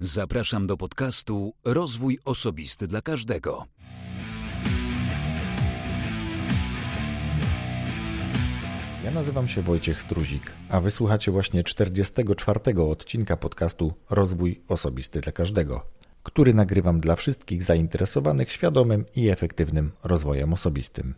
Zapraszam 0.00 0.66
do 0.66 0.76
podcastu 0.76 1.54
Rozwój 1.64 2.18
Osobisty 2.24 2.86
dla 2.86 3.02
Każdego. 3.02 3.66
Ja 9.04 9.10
nazywam 9.10 9.48
się 9.48 9.62
Wojciech 9.62 10.00
Struzik, 10.00 10.52
a 10.68 10.80
wysłuchacie 10.80 11.32
właśnie 11.32 11.64
44 11.64 12.60
odcinka 12.90 13.36
podcastu 13.36 13.94
Rozwój 14.10 14.62
Osobisty 14.68 15.20
dla 15.20 15.32
Każdego, 15.32 15.86
który 16.22 16.54
nagrywam 16.54 17.00
dla 17.00 17.16
wszystkich 17.16 17.62
zainteresowanych 17.62 18.52
świadomym 18.52 19.04
i 19.14 19.28
efektywnym 19.28 19.92
rozwojem 20.04 20.52
osobistym. 20.52 21.14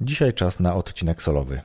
Dzisiaj 0.00 0.34
czas 0.34 0.60
na 0.60 0.74
odcinek 0.74 1.22
solowy. 1.22 1.60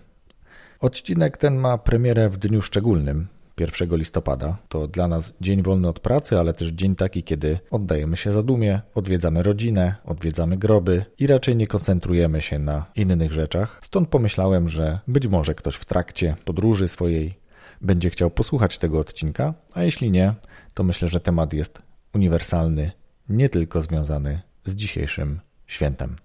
Odcinek 0.80 1.38
ten 1.38 1.56
ma 1.56 1.78
premierę 1.78 2.30
w 2.30 2.38
dniu 2.38 2.62
szczególnym, 2.62 3.28
1 3.62 3.98
listopada. 3.98 4.58
To 4.70 4.88
dla 4.88 5.08
nas 5.08 5.34
dzień 5.42 5.64
wolny 5.64 5.88
od 5.88 6.00
pracy, 6.00 6.40
ale 6.40 6.54
też 6.54 6.68
dzień 6.68 6.96
taki, 6.96 7.24
kiedy 7.24 7.60
oddajemy 7.72 8.18
się 8.18 8.32
zadumie, 8.32 8.82
odwiedzamy 8.96 9.44
rodzinę, 9.44 9.96
odwiedzamy 10.06 10.58
groby 10.58 11.06
i 11.20 11.28
raczej 11.28 11.56
nie 11.56 11.68
koncentrujemy 11.68 12.42
się 12.42 12.60
na 12.60 12.86
innych 12.96 13.32
rzeczach. 13.32 13.80
Stąd 13.84 14.10
pomyślałem, 14.10 14.68
że 14.70 15.00
być 15.08 15.28
może 15.28 15.56
ktoś 15.56 15.76
w 15.76 15.86
trakcie 15.86 16.36
podróży 16.46 16.88
swojej 16.88 17.42
będzie 17.82 18.10
chciał 18.10 18.32
posłuchać 18.32 18.78
tego 18.78 19.00
odcinka, 19.00 19.54
a 19.74 19.84
jeśli 19.84 20.12
nie, 20.12 20.34
to 20.74 20.84
myślę, 20.84 21.08
że 21.08 21.20
temat 21.20 21.54
jest 21.54 21.82
uniwersalny, 22.14 22.92
nie 23.30 23.50
tylko 23.50 23.82
związany 23.82 24.42
z 24.66 24.76
dzisiejszym 24.76 25.40
świętem. 25.68 26.16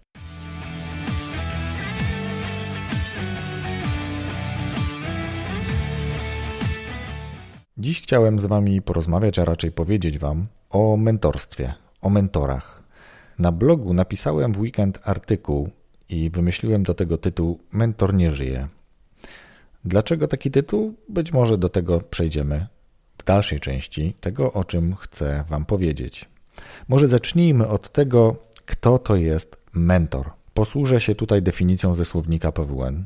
Dziś 7.86 8.02
chciałem 8.02 8.38
z 8.38 8.46
Wami 8.46 8.82
porozmawiać, 8.82 9.38
a 9.38 9.44
raczej 9.44 9.72
powiedzieć 9.72 10.18
Wam 10.18 10.46
o 10.70 10.96
mentorstwie, 10.96 11.74
o 12.02 12.10
mentorach. 12.10 12.82
Na 13.38 13.52
blogu 13.52 13.94
napisałem 13.94 14.52
w 14.52 14.60
weekend 14.60 15.00
artykuł 15.04 15.70
i 16.08 16.30
wymyśliłem 16.30 16.82
do 16.82 16.94
tego 16.94 17.18
tytuł 17.18 17.58
Mentor 17.72 18.14
nie 18.14 18.30
żyje. 18.30 18.68
Dlaczego 19.84 20.28
taki 20.28 20.50
tytuł? 20.50 20.94
Być 21.08 21.32
może 21.32 21.58
do 21.58 21.68
tego 21.68 22.00
przejdziemy 22.00 22.66
w 23.18 23.24
dalszej 23.24 23.60
części 23.60 24.14
tego, 24.20 24.52
o 24.52 24.64
czym 24.64 24.94
chcę 24.94 25.44
Wam 25.48 25.64
powiedzieć. 25.64 26.28
Może 26.88 27.08
zacznijmy 27.08 27.68
od 27.68 27.92
tego, 27.92 28.36
kto 28.64 28.98
to 28.98 29.16
jest 29.16 29.56
mentor. 29.72 30.30
Posłużę 30.54 31.00
się 31.00 31.14
tutaj 31.14 31.42
definicją 31.42 31.94
ze 31.94 32.04
słownika 32.04 32.52
PWN 32.52 33.04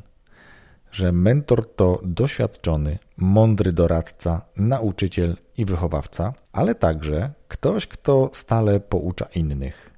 że 0.91 1.11
mentor 1.11 1.75
to 1.75 1.99
doświadczony, 2.03 2.99
mądry 3.17 3.73
doradca, 3.73 4.41
nauczyciel 4.55 5.37
i 5.57 5.65
wychowawca, 5.65 6.33
ale 6.51 6.75
także 6.75 7.31
ktoś, 7.47 7.87
kto 7.87 8.29
stale 8.33 8.79
poucza 8.79 9.25
innych. 9.35 9.91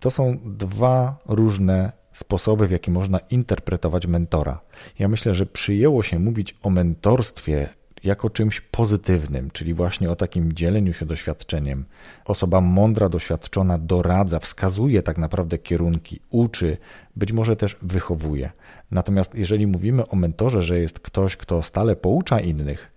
To 0.00 0.10
są 0.10 0.38
dwa 0.44 1.18
różne 1.26 1.92
sposoby, 2.12 2.68
w 2.68 2.70
jaki 2.70 2.90
można 2.90 3.18
interpretować 3.18 4.06
mentora. 4.06 4.60
Ja 4.98 5.08
myślę, 5.08 5.34
że 5.34 5.46
przyjęło 5.46 6.02
się 6.02 6.18
mówić 6.18 6.56
o 6.62 6.70
mentorstwie 6.70 7.68
jako 8.04 8.30
czymś 8.30 8.60
pozytywnym, 8.60 9.50
czyli 9.50 9.74
właśnie 9.74 10.10
o 10.10 10.16
takim 10.16 10.52
dzieleniu 10.52 10.92
się 10.92 11.06
doświadczeniem. 11.06 11.84
Osoba 12.24 12.60
mądra, 12.60 13.08
doświadczona 13.08 13.78
doradza, 13.78 14.38
wskazuje 14.38 15.02
tak 15.02 15.18
naprawdę 15.18 15.58
kierunki, 15.58 16.20
uczy, 16.30 16.76
być 17.16 17.32
może 17.32 17.56
też 17.56 17.76
wychowuje. 17.82 18.50
Natomiast 18.90 19.34
jeżeli 19.34 19.66
mówimy 19.66 20.08
o 20.08 20.16
mentorze, 20.16 20.62
że 20.62 20.78
jest 20.78 21.00
ktoś, 21.00 21.36
kto 21.36 21.62
stale 21.62 21.96
poucza 21.96 22.40
innych, 22.40 22.92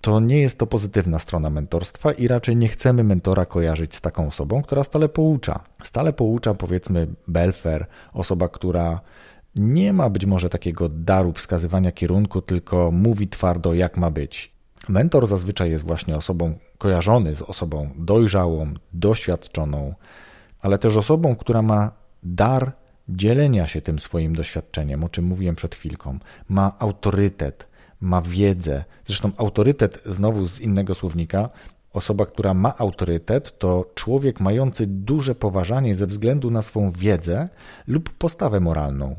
to 0.00 0.20
nie 0.20 0.40
jest 0.40 0.58
to 0.58 0.66
pozytywna 0.66 1.18
strona 1.18 1.50
mentorstwa 1.50 2.12
i 2.12 2.28
raczej 2.28 2.56
nie 2.56 2.68
chcemy 2.68 3.04
mentora 3.04 3.46
kojarzyć 3.46 3.94
z 3.94 4.00
taką 4.00 4.26
osobą, 4.26 4.62
która 4.62 4.84
stale 4.84 5.08
poucza. 5.08 5.60
Stale 5.82 6.12
poucza, 6.12 6.54
powiedzmy, 6.54 7.06
belfer, 7.28 7.86
osoba, 8.12 8.48
która 8.48 9.00
nie 9.56 9.92
ma 9.92 10.10
być 10.10 10.26
może 10.26 10.48
takiego 10.48 10.88
daru 10.88 11.32
wskazywania 11.32 11.92
kierunku, 11.92 12.42
tylko 12.42 12.90
mówi 12.92 13.28
twardo, 13.28 13.74
jak 13.74 13.96
ma 13.96 14.10
być. 14.10 14.52
Mentor 14.88 15.26
zazwyczaj 15.26 15.70
jest 15.70 15.86
właśnie 15.86 16.16
osobą 16.16 16.54
kojarzony 16.78 17.34
z 17.34 17.42
osobą 17.42 17.90
dojrzałą, 17.96 18.74
doświadczoną, 18.92 19.94
ale 20.60 20.78
też 20.78 20.96
osobą, 20.96 21.36
która 21.36 21.62
ma 21.62 21.90
dar 22.22 22.72
dzielenia 23.08 23.66
się 23.66 23.82
tym 23.82 23.98
swoim 23.98 24.36
doświadczeniem, 24.36 25.04
o 25.04 25.08
czym 25.08 25.24
mówiłem 25.24 25.56
przed 25.56 25.74
chwilką. 25.74 26.18
Ma 26.48 26.72
autorytet, 26.78 27.66
ma 28.00 28.22
wiedzę. 28.22 28.84
Zresztą 29.04 29.30
autorytet, 29.36 30.02
znowu 30.06 30.48
z 30.48 30.60
innego 30.60 30.94
słownika, 30.94 31.50
osoba, 31.92 32.26
która 32.26 32.54
ma 32.54 32.78
autorytet, 32.78 33.58
to 33.58 33.90
człowiek 33.94 34.40
mający 34.40 34.86
duże 34.86 35.34
poważanie 35.34 35.94
ze 35.94 36.06
względu 36.06 36.50
na 36.50 36.62
swą 36.62 36.90
wiedzę 36.90 37.48
lub 37.86 38.10
postawę 38.10 38.60
moralną 38.60 39.16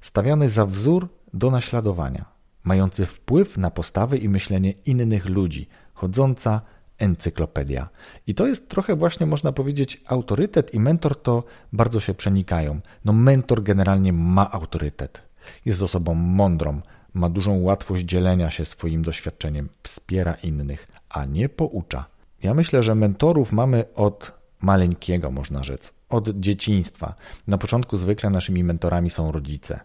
stawiany 0.00 0.48
za 0.48 0.66
wzór 0.66 1.08
do 1.34 1.50
naśladowania, 1.50 2.24
mający 2.64 3.06
wpływ 3.06 3.58
na 3.58 3.70
postawy 3.70 4.18
i 4.18 4.28
myślenie 4.28 4.70
innych 4.70 5.26
ludzi, 5.26 5.68
chodząca 5.94 6.60
encyklopedia. 6.98 7.88
I 8.26 8.34
to 8.34 8.46
jest 8.46 8.68
trochę 8.68 8.96
właśnie 8.96 9.26
można 9.26 9.52
powiedzieć 9.52 10.02
autorytet 10.06 10.74
i 10.74 10.80
mentor 10.80 11.22
to 11.22 11.44
bardzo 11.72 12.00
się 12.00 12.14
przenikają. 12.14 12.80
No 13.04 13.12
mentor 13.12 13.62
generalnie 13.62 14.12
ma 14.12 14.52
autorytet. 14.52 15.22
Jest 15.64 15.82
osobą 15.82 16.14
mądrą, 16.14 16.80
ma 17.14 17.28
dużą 17.30 17.60
łatwość 17.60 18.04
dzielenia 18.04 18.50
się 18.50 18.64
swoim 18.64 19.02
doświadczeniem, 19.02 19.68
wspiera 19.82 20.34
innych, 20.34 20.88
a 21.08 21.24
nie 21.24 21.48
poucza. 21.48 22.04
Ja 22.42 22.54
myślę, 22.54 22.82
że 22.82 22.94
mentorów 22.94 23.52
mamy 23.52 23.84
od 23.94 24.32
maleńkiego, 24.60 25.30
można 25.30 25.64
rzec, 25.64 25.92
od 26.08 26.28
dzieciństwa. 26.28 27.14
Na 27.46 27.58
początku 27.58 27.98
zwykle 27.98 28.30
naszymi 28.30 28.64
mentorami 28.64 29.10
są 29.10 29.32
rodzice. 29.32 29.80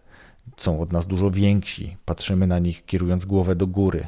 Są 0.58 0.80
od 0.82 0.94
nas 0.94 1.08
dużo 1.08 1.32
więksi, 1.32 1.98
patrzymy 2.06 2.48
na 2.48 2.60
nich 2.60 2.86
kierując 2.86 3.26
głowę 3.26 3.56
do 3.56 3.68
góry. 3.68 4.08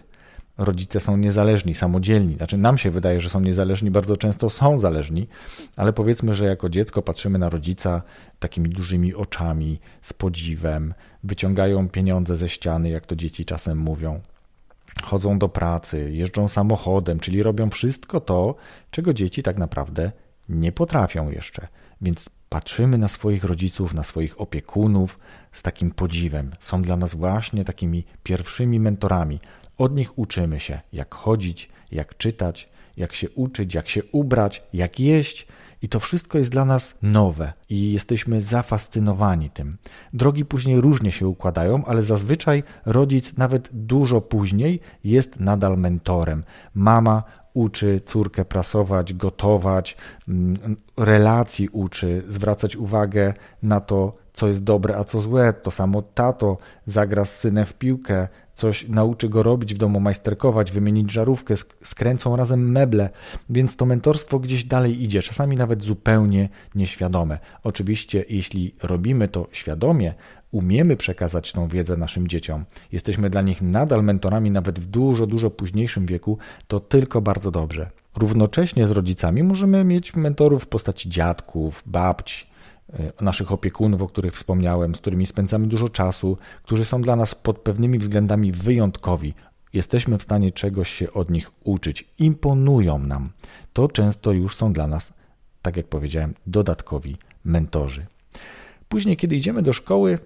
Rodzice 0.57 0.99
są 0.99 1.17
niezależni, 1.17 1.75
samodzielni. 1.75 2.35
Znaczy, 2.35 2.57
nam 2.57 2.77
się 2.77 2.91
wydaje, 2.91 3.21
że 3.21 3.29
są 3.29 3.39
niezależni, 3.39 3.91
bardzo 3.91 4.17
często 4.17 4.49
są 4.49 4.77
zależni, 4.77 5.27
ale 5.75 5.93
powiedzmy, 5.93 6.35
że 6.35 6.45
jako 6.45 6.69
dziecko 6.69 7.01
patrzymy 7.01 7.39
na 7.39 7.49
rodzica 7.49 8.01
takimi 8.39 8.69
dużymi 8.69 9.13
oczami, 9.13 9.79
z 10.01 10.13
podziwem, 10.13 10.93
wyciągają 11.23 11.89
pieniądze 11.89 12.37
ze 12.37 12.49
ściany, 12.49 12.89
jak 12.89 13.05
to 13.05 13.15
dzieci 13.15 13.45
czasem 13.45 13.77
mówią 13.77 14.21
chodzą 15.03 15.39
do 15.39 15.49
pracy, 15.49 16.11
jeżdżą 16.11 16.47
samochodem, 16.47 17.19
czyli 17.19 17.43
robią 17.43 17.69
wszystko 17.69 18.19
to, 18.19 18.55
czego 18.91 19.13
dzieci 19.13 19.43
tak 19.43 19.57
naprawdę 19.57 20.11
nie 20.49 20.71
potrafią 20.71 21.31
jeszcze. 21.31 21.67
Więc 22.01 22.29
patrzymy 22.50 22.97
na 22.97 23.07
swoich 23.07 23.44
rodziców, 23.44 23.94
na 23.94 24.03
swoich 24.03 24.41
opiekunów 24.41 25.19
z 25.51 25.63
takim 25.63 25.91
podziwem. 25.91 26.51
Są 26.59 26.81
dla 26.81 26.97
nas 26.97 27.16
właśnie 27.16 27.66
takimi 27.66 28.06
pierwszymi 28.23 28.79
mentorami. 28.79 29.39
Od 29.78 29.95
nich 29.95 30.19
uczymy 30.19 30.59
się, 30.59 30.79
jak 30.94 31.16
chodzić, 31.16 31.69
jak 31.91 32.17
czytać, 32.17 32.69
jak 32.97 33.13
się 33.13 33.29
uczyć, 33.29 33.73
jak 33.73 33.89
się 33.89 34.03
ubrać, 34.11 34.63
jak 34.73 35.00
jeść. 35.00 35.47
I 35.81 35.89
to 35.89 36.00
wszystko 36.00 36.38
jest 36.38 36.51
dla 36.51 36.66
nas 36.66 36.95
nowe 37.01 37.53
i 37.69 37.91
jesteśmy 37.91 38.41
zafascynowani 38.41 39.50
tym. 39.50 39.78
Drogi 40.13 40.45
później 40.45 40.81
różnie 40.81 41.11
się 41.11 41.28
układają, 41.28 41.85
ale 41.85 42.03
zazwyczaj 42.03 42.63
rodzic 42.85 43.38
nawet 43.38 43.69
dużo 43.72 44.22
później 44.22 44.79
jest 45.03 45.39
nadal 45.39 45.78
mentorem. 45.78 46.44
Mama 46.73 47.23
uczy 47.55 48.01
córkę 48.05 48.45
prasować, 48.45 49.13
gotować, 49.13 49.97
mm, 50.27 50.77
relacji 50.97 51.69
uczy, 51.69 52.23
zwracać 52.27 52.75
uwagę 52.75 53.33
na 53.63 53.79
to, 53.79 54.16
co 54.33 54.47
jest 54.47 54.63
dobre, 54.63 54.97
a 54.97 55.03
co 55.03 55.21
złe. 55.21 55.53
To 55.53 55.71
samo 55.71 56.01
tato 56.01 56.57
zagra 56.85 57.25
z 57.25 57.39
synem 57.39 57.66
w 57.66 57.73
piłkę, 57.73 58.27
coś 58.55 58.88
nauczy 58.88 59.29
go 59.29 59.43
robić 59.43 59.73
w 59.73 59.77
domu, 59.77 59.99
majsterkować, 59.99 60.71
wymienić 60.71 61.11
żarówkę, 61.11 61.55
skręcą 61.83 62.35
razem 62.35 62.71
meble, 62.71 63.09
więc 63.49 63.75
to 63.75 63.85
mentorstwo 63.85 64.39
gdzieś 64.39 64.63
dalej 64.63 65.03
idzie, 65.03 65.22
czasami 65.22 65.55
nawet 65.55 65.84
zupełnie 65.84 66.49
nieświadome. 66.75 67.40
Oczywiście, 67.63 68.25
jeśli 68.29 68.75
robimy 68.84 69.28
to 69.28 69.47
świadomie, 69.52 70.13
umiemy 70.52 70.97
przekazać 70.97 71.52
tą 71.52 71.67
wiedzę 71.67 71.97
naszym 71.97 72.28
dzieciom, 72.28 72.66
jesteśmy 72.91 73.29
dla 73.29 73.41
nich 73.41 73.61
nadal 73.61 74.03
mentorami 74.03 74.52
nawet 74.52 74.79
w 74.79 74.85
dużo, 74.85 75.28
dużo 75.28 75.49
późniejszym 75.49 76.05
wieku, 76.05 76.37
to 76.67 76.79
tylko 76.79 77.22
bardzo 77.22 77.52
dobrze. 77.52 77.90
Równocześnie 78.16 78.87
z 78.87 78.91
rodzicami 78.91 79.43
możemy 79.43 79.84
mieć 79.84 80.16
mentorów 80.16 80.63
w 80.63 80.67
postaci 80.67 81.09
dziadków, 81.09 81.84
babci, 81.85 82.47
naszych 83.21 83.51
opiekunów, 83.51 84.01
o 84.01 84.07
których 84.07 84.33
wspomniałem, 84.33 84.95
z 84.95 84.97
którymi 84.97 85.27
spędzamy 85.27 85.67
dużo 85.67 85.89
czasu, 85.89 86.37
którzy 86.63 86.85
są 86.85 87.01
dla 87.01 87.15
nas 87.15 87.35
pod 87.35 87.59
pewnymi 87.59 87.99
względami 87.99 88.51
wyjątkowi. 88.51 89.33
Jesteśmy 89.73 90.17
w 90.17 90.23
stanie 90.23 90.51
czegoś 90.51 90.91
się 90.91 91.13
od 91.13 91.29
nich 91.29 91.51
uczyć, 91.63 92.07
imponują 92.19 92.99
nam. 92.99 93.29
To 93.73 93.87
często 93.87 94.31
już 94.31 94.55
są 94.55 94.73
dla 94.73 94.87
nas, 94.87 95.13
tak 95.61 95.77
jak 95.77 95.87
powiedziałem, 95.87 96.33
dodatkowi 96.47 97.17
mentorzy. 97.45 98.05
Później, 98.89 99.17
kiedy 99.17 99.35
idziemy 99.35 99.61
do 99.61 99.73
szkoły, 99.73 100.19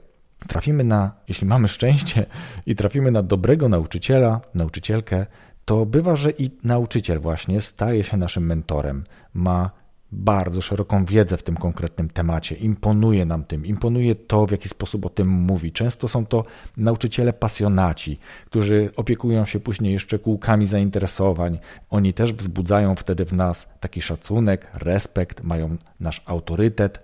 trafimy 0.48 0.83
na, 0.83 1.12
jeśli 1.27 1.48
mamy 1.48 1.68
szczęście 1.68 2.25
i 2.66 2.75
trafimy 2.75 3.12
na 3.12 3.24
dobrego 3.24 3.69
nauczyciela, 3.69 4.42
nauczycielkę, 4.56 5.25
to 5.66 5.86
bywa, 5.86 6.16
że 6.16 6.31
i 6.31 6.51
nauczyciel 6.63 7.19
właśnie 7.19 7.62
staje 7.62 8.04
się 8.04 8.18
naszym 8.18 8.45
mentorem, 8.45 9.04
ma 9.33 9.71
bardzo 10.12 10.62
szeroką 10.62 11.06
wiedzę 11.06 11.38
w 11.38 11.44
tym 11.44 11.56
konkretnym 11.56 12.10
temacie. 12.10 12.56
Imponuje 12.56 13.26
nam 13.26 13.44
tym, 13.44 13.66
imponuje 13.66 14.16
to, 14.16 14.46
w 14.46 14.52
jaki 14.52 14.70
sposób 14.70 15.06
o 15.06 15.10
tym 15.10 15.28
mówi. 15.28 15.72
Często 15.72 16.08
są 16.08 16.26
to 16.26 16.46
nauczyciele 16.78 17.34
pasjonaci, 17.34 18.18
którzy 18.46 18.90
opiekują 18.96 19.46
się 19.46 19.60
później 19.60 19.94
jeszcze 19.94 20.20
kółkami 20.20 20.66
zainteresowań. 20.66 21.60
Oni 21.90 22.14
też 22.14 22.34
wzbudzają 22.34 22.96
wtedy 22.96 23.26
w 23.26 23.34
nas 23.34 23.68
taki 23.80 24.02
szacunek, 24.02 24.68
respekt, 24.74 25.44
mają 25.44 25.78
nasz 26.00 26.22
autorytet, 26.26 27.04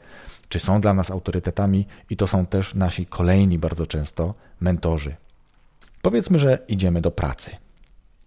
czy 0.50 0.60
są 0.60 0.82
dla 0.82 0.94
nas 0.94 1.12
autorytetami, 1.12 1.88
i 2.10 2.18
to 2.18 2.28
są 2.28 2.46
też 2.46 2.76
nasi 2.76 3.06
kolejni 3.06 3.60
bardzo 3.60 3.88
często 3.88 4.34
mentorzy. 4.60 5.16
Powiedzmy, 6.02 6.40
że 6.40 6.60
idziemy 6.68 7.02
do 7.02 7.12
pracy. 7.12 7.52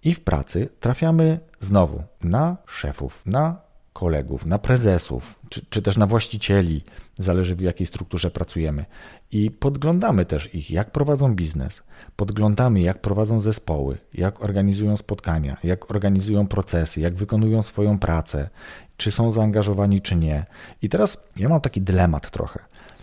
I 0.05 0.15
w 0.15 0.21
pracy 0.21 0.69
trafiamy 0.81 1.39
znowu 1.61 2.03
na 2.23 2.57
szefów, 2.67 3.23
na 3.27 3.68
kolegów, 3.99 4.47
na 4.47 4.59
prezesów, 4.59 5.35
czy, 5.49 5.67
czy 5.71 5.83
też 5.83 5.97
na 5.97 6.07
właścicieli, 6.07 6.85
zależy 7.19 7.55
w 7.55 7.61
jakiej 7.61 7.87
strukturze 7.87 8.31
pracujemy. 8.31 8.85
I 9.31 9.51
podglądamy 9.51 10.25
też 10.25 10.55
ich, 10.55 10.71
jak 10.71 10.91
prowadzą 10.91 11.35
biznes, 11.35 11.83
podglądamy, 12.17 12.81
jak 12.81 13.01
prowadzą 13.01 13.41
zespoły, 13.41 13.99
jak 14.15 14.45
organizują 14.45 14.97
spotkania, 14.97 15.57
jak 15.65 15.91
organizują 15.91 16.47
procesy, 16.47 17.01
jak 17.01 17.15
wykonują 17.15 17.63
swoją 17.63 17.99
pracę, 17.99 18.49
czy 18.97 19.11
są 19.11 19.33
zaangażowani, 19.33 20.01
czy 20.01 20.17
nie. 20.17 20.47
I 20.83 20.89
teraz 20.89 21.19
ja 21.37 21.49
mam 21.49 21.61
taki 21.61 21.81
dylemat 21.81 22.31
trochę, 22.31 22.61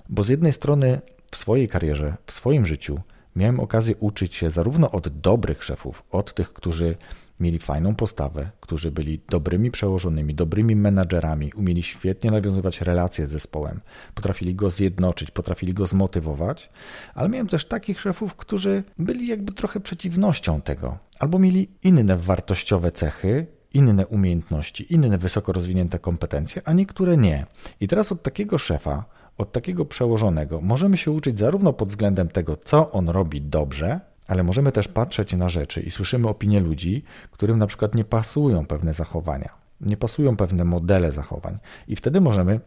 bo 0.09 0.23
z 0.23 0.29
jednej 0.29 0.53
strony 0.53 1.01
w 1.31 1.37
swojej 1.37 1.67
karierze, 1.67 2.17
w 2.25 2.31
swoim 2.31 2.65
życiu 2.65 2.99
miałem 3.35 3.59
okazję 3.59 3.95
uczyć 3.95 4.35
się 4.35 4.49
zarówno 4.49 4.91
od 4.91 5.07
dobrych 5.07 5.63
szefów, 5.63 6.03
od 6.11 6.33
tych, 6.33 6.53
którzy 6.53 6.95
mieli 7.39 7.59
fajną 7.59 7.95
postawę, 7.95 8.49
którzy 8.59 8.91
byli 8.91 9.21
dobrymi 9.29 9.71
przełożonymi, 9.71 10.35
dobrymi 10.35 10.75
menadżerami, 10.75 11.53
umieli 11.53 11.83
świetnie 11.83 12.31
nawiązywać 12.31 12.81
relacje 12.81 13.25
z 13.25 13.29
zespołem, 13.29 13.81
potrafili 14.15 14.55
go 14.55 14.69
zjednoczyć, 14.69 15.31
potrafili 15.31 15.73
go 15.73 15.87
zmotywować, 15.87 16.69
ale 17.13 17.29
miałem 17.29 17.47
też 17.47 17.65
takich 17.65 18.01
szefów, 18.01 18.35
którzy 18.35 18.83
byli 18.99 19.27
jakby 19.27 19.53
trochę 19.53 19.79
przeciwnością 19.79 20.61
tego, 20.61 20.97
albo 21.19 21.39
mieli 21.39 21.69
inne 21.83 22.17
wartościowe 22.17 22.91
cechy, 22.91 23.47
inne 23.73 24.07
umiejętności, 24.07 24.93
inne 24.93 25.17
wysoko 25.17 25.53
rozwinięte 25.53 25.99
kompetencje, 25.99 26.61
a 26.65 26.73
niektóre 26.73 27.17
nie. 27.17 27.45
I 27.79 27.87
teraz 27.87 28.11
od 28.11 28.23
takiego 28.23 28.57
szefa, 28.57 29.05
od 29.37 29.51
takiego 29.51 29.85
przełożonego 29.85 30.61
możemy 30.61 30.97
się 30.97 31.11
uczyć 31.11 31.39
zarówno 31.39 31.73
pod 31.73 31.89
względem 31.89 32.27
tego, 32.27 32.57
co 32.57 32.91
on 32.91 33.09
robi 33.09 33.41
dobrze, 33.41 33.99
ale 34.27 34.43
możemy 34.43 34.71
też 34.71 34.87
patrzeć 34.87 35.33
na 35.33 35.49
rzeczy 35.49 35.81
i 35.81 35.91
słyszymy 35.91 36.27
opinie 36.27 36.59
ludzi, 36.59 37.03
którym 37.31 37.57
na 37.57 37.67
przykład 37.67 37.95
nie 37.95 38.03
pasują 38.03 38.65
pewne 38.65 38.93
zachowania, 38.93 39.49
nie 39.81 39.97
pasują 39.97 40.37
pewne 40.37 40.65
modele 40.65 41.11
zachowań, 41.11 41.57
i 41.87 41.95
wtedy 41.95 42.21
możemy 42.21 42.59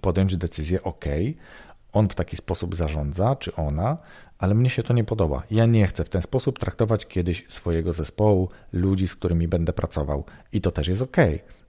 podjąć 0.00 0.36
decyzję: 0.36 0.82
OK, 0.82 1.04
on 1.92 2.08
w 2.08 2.14
taki 2.14 2.36
sposób 2.36 2.76
zarządza, 2.76 3.36
czy 3.36 3.54
ona, 3.54 3.98
ale 4.38 4.54
mnie 4.54 4.70
się 4.70 4.82
to 4.82 4.94
nie 4.94 5.04
podoba. 5.04 5.42
Ja 5.50 5.66
nie 5.66 5.86
chcę 5.86 6.04
w 6.04 6.08
ten 6.08 6.22
sposób 6.22 6.58
traktować 6.58 7.06
kiedyś 7.06 7.44
swojego 7.48 7.92
zespołu, 7.92 8.48
ludzi, 8.72 9.08
z 9.08 9.14
którymi 9.14 9.48
będę 9.48 9.72
pracował, 9.72 10.24
i 10.52 10.60
to 10.60 10.70
też 10.70 10.88
jest 10.88 11.02
OK. 11.02 11.16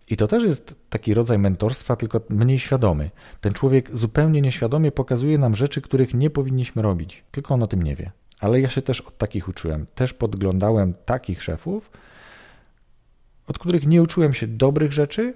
I 0.09 0.17
to 0.17 0.27
też 0.27 0.43
jest 0.43 0.75
taki 0.89 1.13
rodzaj 1.13 1.39
mentorstwa, 1.39 1.95
tylko 1.95 2.21
mniej 2.29 2.59
świadomy. 2.59 3.09
Ten 3.41 3.53
człowiek 3.53 3.97
zupełnie 3.97 4.41
nieświadomie 4.41 4.91
pokazuje 4.91 5.37
nam 5.37 5.55
rzeczy, 5.55 5.81
których 5.81 6.13
nie 6.13 6.29
powinniśmy 6.29 6.81
robić, 6.81 7.23
tylko 7.31 7.53
on 7.53 7.63
o 7.63 7.67
tym 7.67 7.83
nie 7.83 7.95
wie. 7.95 8.11
Ale 8.43 8.61
ja 8.61 8.69
się 8.69 8.81
też 8.81 9.01
od 9.01 9.17
takich 9.17 9.47
uczyłem. 9.47 9.85
Też 9.95 10.13
podglądałem 10.13 10.93
takich 11.05 11.43
szefów, 11.43 11.91
od 13.47 13.59
których 13.59 13.87
nie 13.87 14.01
uczyłem 14.01 14.33
się 14.33 14.47
dobrych 14.47 14.93
rzeczy, 14.93 15.33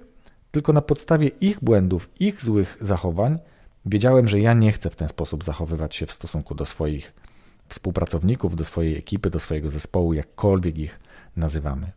tylko 0.50 0.72
na 0.72 0.80
podstawie 0.80 1.28
ich 1.28 1.58
błędów, 1.64 2.10
ich 2.20 2.44
złych 2.44 2.78
zachowań 2.80 3.38
wiedziałem, 3.86 4.28
że 4.28 4.40
ja 4.40 4.54
nie 4.54 4.72
chcę 4.72 4.90
w 4.90 4.96
ten 4.96 5.08
sposób 5.08 5.44
zachowywać 5.44 5.96
się 5.96 6.06
w 6.06 6.12
stosunku 6.12 6.54
do 6.54 6.66
swoich 6.66 7.14
współpracowników, 7.68 8.56
do 8.56 8.64
swojej 8.64 8.98
ekipy, 8.98 9.30
do 9.30 9.40
swojego 9.40 9.70
zespołu, 9.70 10.12
jakkolwiek 10.12 10.78
ich 10.78 11.00
nazywamy. 11.36 11.92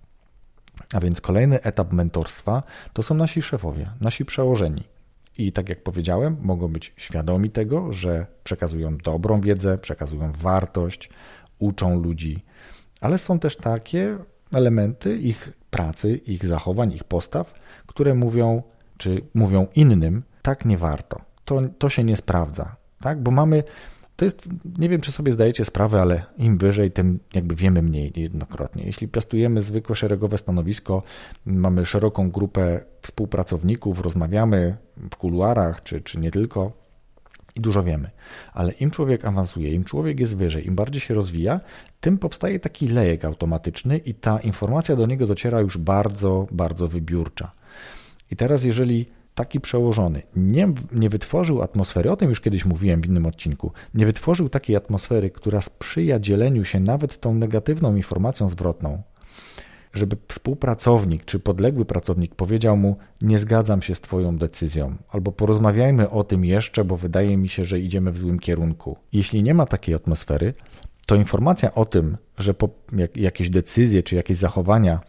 A 0.93 0.99
więc 0.99 1.21
kolejny 1.21 1.61
etap 1.61 1.93
mentorstwa 1.93 2.63
to 2.93 3.03
są 3.03 3.15
nasi 3.15 3.41
szefowie, 3.41 3.89
nasi 4.01 4.25
przełożeni. 4.25 4.83
I 5.37 5.51
tak 5.51 5.69
jak 5.69 5.83
powiedziałem, 5.83 6.37
mogą 6.41 6.67
być 6.67 6.93
świadomi 6.97 7.49
tego, 7.49 7.93
że 7.93 8.25
przekazują 8.43 8.97
dobrą 8.97 9.41
wiedzę, 9.41 9.77
przekazują 9.77 10.31
wartość, 10.31 11.09
uczą 11.59 11.99
ludzi, 11.99 12.43
ale 13.01 13.17
są 13.17 13.39
też 13.39 13.57
takie 13.57 14.17
elementy 14.53 15.17
ich 15.17 15.53
pracy, 15.69 16.15
ich 16.15 16.45
zachowań, 16.45 16.93
ich 16.93 17.03
postaw, 17.03 17.53
które 17.87 18.13
mówią, 18.13 18.63
czy 18.97 19.21
mówią 19.33 19.67
innym, 19.75 20.23
tak 20.41 20.65
nie 20.65 20.77
warto. 20.77 21.21
To, 21.45 21.61
to 21.77 21.89
się 21.89 22.03
nie 22.03 22.15
sprawdza, 22.15 22.75
tak? 23.01 23.23
Bo 23.23 23.31
mamy 23.31 23.63
to 24.21 24.25
jest, 24.25 24.49
nie 24.77 24.89
wiem, 24.89 25.01
czy 25.01 25.11
sobie 25.11 25.31
zdajecie 25.31 25.65
sprawę, 25.65 26.01
ale 26.01 26.23
im 26.37 26.57
wyżej, 26.57 26.91
tym 26.91 27.19
jakby 27.33 27.55
wiemy 27.55 27.81
mniej 27.81 28.13
jednokrotnie. 28.15 28.83
Jeśli 28.85 29.07
piastujemy 29.07 29.61
zwykłe 29.61 29.95
szeregowe 29.95 30.37
stanowisko, 30.37 31.03
mamy 31.45 31.85
szeroką 31.85 32.31
grupę 32.31 32.81
współpracowników, 33.01 33.99
rozmawiamy 33.99 34.77
w 35.11 35.15
kuluarach, 35.15 35.83
czy, 35.83 36.01
czy 36.01 36.19
nie 36.19 36.31
tylko, 36.31 36.71
i 37.55 37.61
dużo 37.61 37.83
wiemy. 37.83 38.09
Ale 38.53 38.71
im 38.71 38.91
człowiek 38.91 39.25
awansuje, 39.25 39.73
im 39.73 39.83
człowiek 39.83 40.19
jest 40.19 40.37
wyżej, 40.37 40.67
im 40.67 40.75
bardziej 40.75 41.01
się 41.01 41.13
rozwija, 41.13 41.59
tym 42.01 42.17
powstaje 42.17 42.59
taki 42.59 42.87
lejek 42.87 43.25
automatyczny 43.25 43.97
i 43.97 44.13
ta 44.13 44.39
informacja 44.39 44.95
do 44.95 45.05
niego 45.05 45.27
dociera 45.27 45.61
już 45.61 45.77
bardzo, 45.77 46.47
bardzo 46.51 46.87
wybiórcza. 46.87 47.51
I 48.31 48.35
teraz, 48.35 48.63
jeżeli 48.63 49.05
taki 49.35 49.59
przełożony 49.59 50.21
nie, 50.35 50.73
nie 50.91 51.09
wytworzył 51.09 51.61
atmosfery, 51.61 52.11
o 52.11 52.15
tym 52.15 52.29
już 52.29 52.41
kiedyś 52.41 52.65
mówiłem 52.65 53.01
w 53.01 53.05
innym 53.05 53.25
odcinku, 53.25 53.71
nie 53.93 54.05
wytworzył 54.05 54.49
takiej 54.49 54.75
atmosfery, 54.75 55.29
która 55.29 55.61
sprzyja 55.61 56.19
dzieleniu 56.19 56.63
się 56.63 56.79
nawet 56.79 57.19
tą 57.19 57.33
negatywną 57.33 57.95
informacją 57.95 58.49
zwrotną, 58.49 59.01
żeby 59.93 60.17
współpracownik 60.27 61.25
czy 61.25 61.39
podległy 61.39 61.85
pracownik 61.85 62.35
powiedział 62.35 62.77
mu: 62.77 62.97
Nie 63.21 63.39
zgadzam 63.39 63.81
się 63.81 63.95
z 63.95 64.01
Twoją 64.01 64.37
decyzją, 64.37 64.95
albo 65.09 65.31
porozmawiajmy 65.31 66.09
o 66.09 66.23
tym 66.23 66.45
jeszcze, 66.45 66.85
bo 66.85 66.97
wydaje 66.97 67.37
mi 67.37 67.49
się, 67.49 67.65
że 67.65 67.79
idziemy 67.79 68.11
w 68.11 68.17
złym 68.17 68.39
kierunku. 68.39 68.97
Jeśli 69.13 69.43
nie 69.43 69.53
ma 69.53 69.65
takiej 69.65 69.95
atmosfery, 69.95 70.53
to 71.05 71.15
informacja 71.15 71.73
o 71.73 71.85
tym, 71.85 72.17
że 72.37 72.53
jak, 72.97 73.17
jakieś 73.17 73.49
decyzje 73.49 74.03
czy 74.03 74.15
jakieś 74.15 74.37
zachowania 74.37 74.99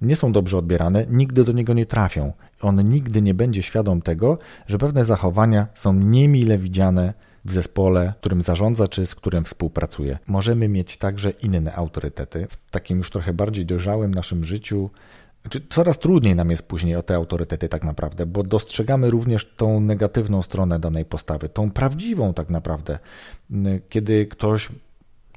nie 0.00 0.16
są 0.16 0.32
dobrze 0.32 0.58
odbierane, 0.58 1.06
nigdy 1.10 1.44
do 1.44 1.52
niego 1.52 1.74
nie 1.74 1.86
trafią. 1.86 2.32
On 2.60 2.88
nigdy 2.88 3.22
nie 3.22 3.34
będzie 3.34 3.62
świadom 3.62 4.02
tego, 4.02 4.38
że 4.66 4.78
pewne 4.78 5.04
zachowania 5.04 5.66
są 5.74 5.92
niemile 5.92 6.58
widziane 6.58 7.14
w 7.44 7.52
zespole, 7.52 8.14
którym 8.20 8.42
zarządza 8.42 8.88
czy 8.88 9.06
z 9.06 9.14
którym 9.14 9.44
współpracuje. 9.44 10.18
Możemy 10.26 10.68
mieć 10.68 10.96
także 10.96 11.30
inne 11.30 11.74
autorytety. 11.74 12.46
W 12.50 12.70
takim 12.70 12.98
już 12.98 13.10
trochę 13.10 13.32
bardziej 13.32 13.66
dojrzałym 13.66 14.14
naszym 14.14 14.44
życiu 14.44 14.90
czy 15.50 15.60
coraz 15.70 15.98
trudniej 15.98 16.36
nam 16.36 16.50
jest 16.50 16.62
później 16.62 16.96
o 16.96 17.02
te 17.02 17.14
autorytety 17.14 17.68
tak 17.68 17.84
naprawdę, 17.84 18.26
bo 18.26 18.42
dostrzegamy 18.42 19.10
również 19.10 19.54
tą 19.56 19.80
negatywną 19.80 20.42
stronę 20.42 20.80
danej 20.80 21.04
postawy, 21.04 21.48
tą 21.48 21.70
prawdziwą 21.70 22.34
tak 22.34 22.50
naprawdę, 22.50 22.98
kiedy 23.88 24.26
ktoś 24.26 24.68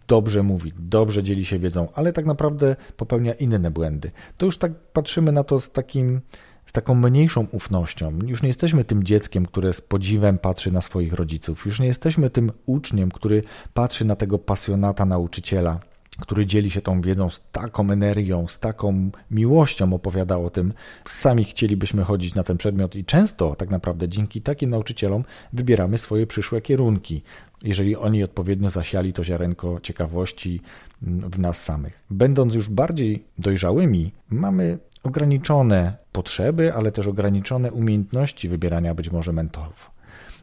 dobrze 0.08 0.44
mówi, 0.44 0.74
dobrze 0.80 1.24
dzieli 1.24 1.46
się 1.46 1.60
wiedzą, 1.60 1.88
ale 1.94 2.14
tak 2.14 2.26
naprawdę 2.26 2.76
popełnia 2.98 3.34
inne 3.34 3.72
błędy. 3.72 4.12
To 4.38 4.46
już 4.46 4.58
tak 4.58 4.72
patrzymy 4.94 5.32
na 5.32 5.44
to 5.44 5.60
z 5.60 5.70
takim 5.70 6.22
z 6.68 6.72
taką 6.72 6.96
mniejszą 6.96 7.48
ufnością. 7.52 8.20
Już 8.26 8.42
nie 8.42 8.48
jesteśmy 8.48 8.84
tym 8.84 9.04
dzieckiem, 9.04 9.46
które 9.46 9.74
z 9.74 9.82
podziwem 9.82 10.38
patrzy 10.38 10.72
na 10.72 10.82
swoich 10.82 11.14
rodziców. 11.14 11.66
Już 11.66 11.80
nie 11.80 11.88
jesteśmy 11.88 12.30
tym 12.30 12.52
uczniem, 12.66 13.12
który 13.12 13.44
patrzy 13.74 14.06
na 14.06 14.16
tego 14.16 14.40
pasjonata 14.40 15.06
nauczyciela, 15.06 15.80
który 16.20 16.46
dzieli 16.46 16.72
się 16.72 16.82
tą 16.82 17.02
wiedzą 17.02 17.30
z 17.30 17.42
taką 17.52 17.92
energią, 17.92 18.48
z 18.48 18.60
taką 18.60 19.12
miłością 19.32 19.94
opowiada 19.94 20.38
o 20.38 20.50
tym. 20.50 20.74
Sami 21.06 21.44
chcielibyśmy 21.44 22.04
chodzić 22.04 22.36
na 22.36 22.44
ten 22.44 22.58
przedmiot 22.58 22.96
i 22.96 23.06
często 23.06 23.56
tak 23.56 23.70
naprawdę 23.70 24.10
dzięki 24.10 24.42
takim 24.42 24.70
nauczycielom 24.70 25.24
wybieramy 25.54 25.98
swoje 25.98 26.28
przyszłe 26.28 26.62
kierunki 26.62 27.24
jeżeli 27.64 27.96
oni 27.96 28.24
odpowiednio 28.24 28.70
zasiali 28.70 29.14
to 29.14 29.24
ziarenko 29.24 29.80
ciekawości 29.80 30.62
w 31.02 31.40
nas 31.40 31.64
samych. 31.64 32.04
Będąc 32.10 32.54
już 32.54 32.70
bardziej 32.70 33.24
dojrzałymi, 33.38 34.12
mamy 34.30 34.78
ograniczone 35.08 35.98
potrzeby, 36.12 36.74
ale 36.74 36.92
też 36.92 37.08
ograniczone 37.08 37.72
umiejętności 37.72 38.50
wybierania 38.50 38.94
być 38.94 39.12
może 39.12 39.34
mentorów. 39.34 39.92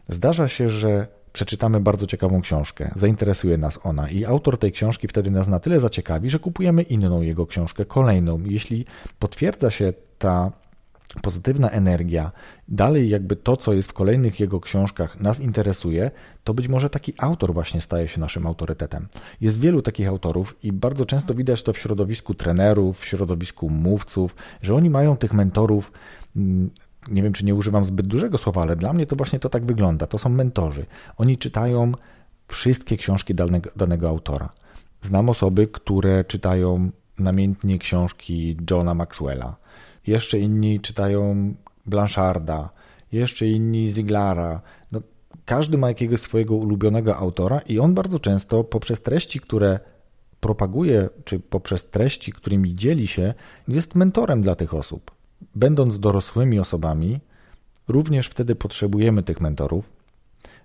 Zdarza 0.08 0.48
się, 0.48 0.68
że 0.68 1.06
przeczytamy 1.32 1.80
bardzo 1.80 2.06
ciekawą 2.06 2.40
książkę, 2.40 2.90
zainteresuje 2.96 3.58
nas 3.58 3.78
ona 3.82 4.10
i 4.10 4.24
autor 4.24 4.58
tej 4.58 4.72
książki 4.72 5.08
wtedy 5.08 5.30
nas 5.30 5.48
na 5.48 5.60
tyle 5.60 5.80
zaciekawi, 5.80 6.30
że 6.30 6.38
kupujemy 6.38 6.82
inną 6.82 7.22
jego 7.22 7.46
książkę, 7.46 7.84
kolejną. 7.84 8.40
Jeśli 8.44 8.86
potwierdza 9.18 9.70
się 9.70 9.92
ta 10.18 10.52
pozytywna 11.22 11.70
energia, 11.70 12.32
dalej 12.68 13.08
jakby 13.08 13.36
to, 13.36 13.56
co 13.56 13.72
jest 13.72 13.90
w 13.90 13.92
kolejnych 13.92 14.40
jego 14.40 14.60
książkach 14.60 15.20
nas 15.20 15.40
interesuje, 15.40 16.10
to 16.44 16.54
być 16.54 16.68
może 16.68 16.90
taki 16.90 17.14
autor 17.18 17.54
właśnie 17.54 17.80
staje 17.80 18.08
się 18.08 18.20
naszym 18.20 18.46
autorytetem. 18.46 19.08
Jest 19.40 19.60
wielu 19.60 19.82
takich 19.82 20.08
autorów 20.08 20.56
i 20.62 20.72
bardzo 20.72 21.04
często 21.04 21.34
widać 21.34 21.62
to 21.62 21.72
w 21.72 21.78
środowisku 21.78 22.34
trenerów, 22.34 22.98
w 22.98 23.04
środowisku 23.04 23.70
mówców, 23.70 24.36
że 24.62 24.74
oni 24.74 24.90
mają 24.90 25.16
tych 25.16 25.32
mentorów 25.32 25.92
mm, 26.36 26.70
nie 27.10 27.22
wiem, 27.22 27.32
czy 27.32 27.44
nie 27.44 27.54
używam 27.54 27.84
zbyt 27.84 28.06
dużego 28.06 28.38
słowa, 28.38 28.62
ale 28.62 28.76
dla 28.76 28.92
mnie 28.92 29.06
to 29.06 29.16
właśnie 29.16 29.38
to 29.38 29.48
tak 29.48 29.64
wygląda. 29.64 30.06
To 30.06 30.18
są 30.18 30.28
mentorzy. 30.28 30.86
Oni 31.16 31.38
czytają 31.38 31.92
wszystkie 32.48 32.96
książki 32.96 33.34
danego, 33.34 33.70
danego 33.76 34.08
autora. 34.08 34.52
Znam 35.02 35.28
osoby, 35.28 35.66
które 35.66 36.24
czytają 36.24 36.90
namiętnie 37.18 37.78
książki 37.78 38.56
Johna 38.70 38.94
Maxwella. 38.94 39.56
Jeszcze 40.06 40.38
inni 40.38 40.80
czytają 40.80 41.54
Blancharda, 41.86 42.70
jeszcze 43.12 43.46
inni 43.46 43.88
Ziglara. 43.88 44.60
No, 44.92 45.00
każdy 45.44 45.78
ma 45.78 45.88
jakiegoś 45.88 46.20
swojego 46.20 46.56
ulubionego 46.56 47.16
autora 47.16 47.58
i 47.58 47.78
on 47.78 47.94
bardzo 47.94 48.18
często 48.18 48.64
poprzez 48.64 49.02
treści, 49.02 49.40
które 49.40 49.80
propaguje, 50.40 51.08
czy 51.24 51.40
poprzez 51.40 51.90
treści, 51.90 52.32
którymi 52.32 52.74
dzieli 52.74 53.06
się, 53.06 53.34
jest 53.68 53.94
mentorem 53.94 54.42
dla 54.42 54.54
tych 54.54 54.74
osób. 54.74 55.10
Będąc 55.54 55.98
dorosłymi 55.98 56.58
osobami, 56.58 57.20
również 57.88 58.28
wtedy 58.28 58.54
potrzebujemy 58.54 59.22
tych 59.22 59.40
mentorów, 59.40 59.90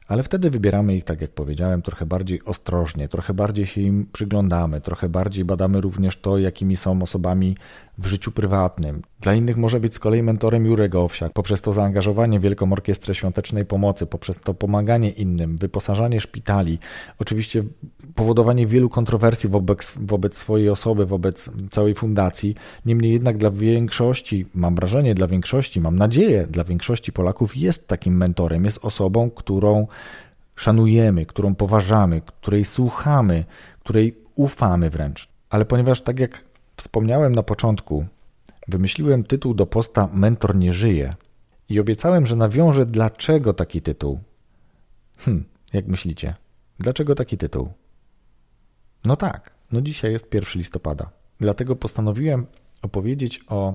ale 0.08 0.24
wtedy 0.24 0.50
wybieramy 0.50 0.96
ich, 0.96 1.04
tak 1.04 1.22
jak 1.22 1.32
powiedziałem, 1.32 1.82
trochę 1.82 2.06
bardziej 2.06 2.44
ostrożnie, 2.44 3.08
trochę 3.08 3.34
bardziej 3.34 3.66
się 3.66 3.82
im 3.82 4.08
przyglądamy, 4.14 4.82
trochę 4.82 5.10
bardziej 5.10 5.46
badamy 5.46 5.82
również 5.82 6.18
to, 6.18 6.38
jakimi 6.38 6.76
są 6.76 7.02
osobami 7.02 7.58
w 8.00 8.08
życiu 8.08 8.32
prywatnym. 8.32 9.02
Dla 9.22 9.34
innych 9.34 9.58
może 9.58 9.80
być 9.80 9.94
z 9.94 10.00
kolei 10.00 10.24
mentorem 10.24 10.66
Jurek 10.66 10.96
Owsiak, 10.96 11.34
poprzez 11.34 11.62
to 11.62 11.74
zaangażowanie 11.74 12.40
w 12.40 12.44
Wielką 12.44 12.74
Orkiestrę 12.74 13.16
Świątecznej 13.16 13.66
Pomocy, 13.66 14.06
poprzez 14.06 14.40
to 14.40 14.54
pomaganie 14.54 15.10
innym, 15.10 15.58
wyposażanie 15.58 16.22
szpitali, 16.22 16.80
oczywiście 17.20 17.64
powodowanie 18.16 18.68
wielu 18.68 18.90
kontrowersji 18.90 19.50
wobec, 19.50 19.94
wobec 20.02 20.38
swojej 20.38 20.70
osoby, 20.70 21.06
wobec 21.06 21.50
całej 21.72 21.96
fundacji. 21.96 22.56
Niemniej 22.86 23.14
jednak 23.14 23.38
dla 23.38 23.52
większości, 23.52 24.46
mam 24.54 24.76
wrażenie, 24.76 25.16
dla 25.16 25.28
większości, 25.28 25.82
mam 25.82 25.96
nadzieję, 25.96 26.48
dla 26.50 26.64
większości 26.64 27.12
Polaków 27.12 27.58
jest 27.58 27.88
takim 27.88 28.18
mentorem, 28.18 28.66
jest 28.66 28.80
osobą, 28.86 29.30
którą 29.30 29.88
szanujemy, 30.56 31.26
którą 31.26 31.56
poważamy, 31.56 32.22
której 32.22 32.66
słuchamy, 32.66 33.46
której 33.80 34.18
ufamy 34.36 34.90
wręcz. 34.90 35.30
Ale 35.50 35.66
ponieważ, 35.66 36.02
tak 36.02 36.20
jak 36.20 36.49
wspomniałem 36.80 37.36
na 37.36 37.44
początku, 37.44 38.06
wymyśliłem 38.68 39.24
tytuł 39.24 39.54
do 39.54 39.66
posta 39.66 40.10
Mentor 40.14 40.56
nie 40.56 40.74
żyje 40.74 41.16
i 41.70 41.80
obiecałem, 41.80 42.26
że 42.26 42.36
nawiążę 42.36 42.86
dlaczego 42.86 43.54
taki 43.54 43.82
tytuł. 43.82 44.20
Hm, 45.18 45.44
jak 45.74 45.88
myślicie? 45.88 46.36
Dlaczego 46.80 47.16
taki 47.16 47.38
tytuł? 47.38 47.70
No 49.06 49.16
tak, 49.16 49.52
no 49.72 49.82
dzisiaj 49.82 50.12
jest 50.12 50.34
1 50.34 50.48
listopada. 50.56 51.10
Dlatego 51.40 51.76
postanowiłem 51.76 52.46
opowiedzieć 52.82 53.44
o 53.48 53.74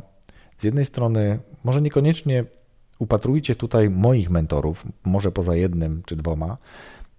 z 0.58 0.64
jednej 0.64 0.84
strony, 0.84 1.38
może 1.64 1.82
niekoniecznie 1.82 2.44
upatrujcie 2.98 3.54
tutaj 3.54 3.90
moich 3.90 4.30
mentorów, 4.30 4.86
może 5.04 5.32
poza 5.32 5.56
jednym 5.56 6.02
czy 6.06 6.16
dwoma, 6.16 6.56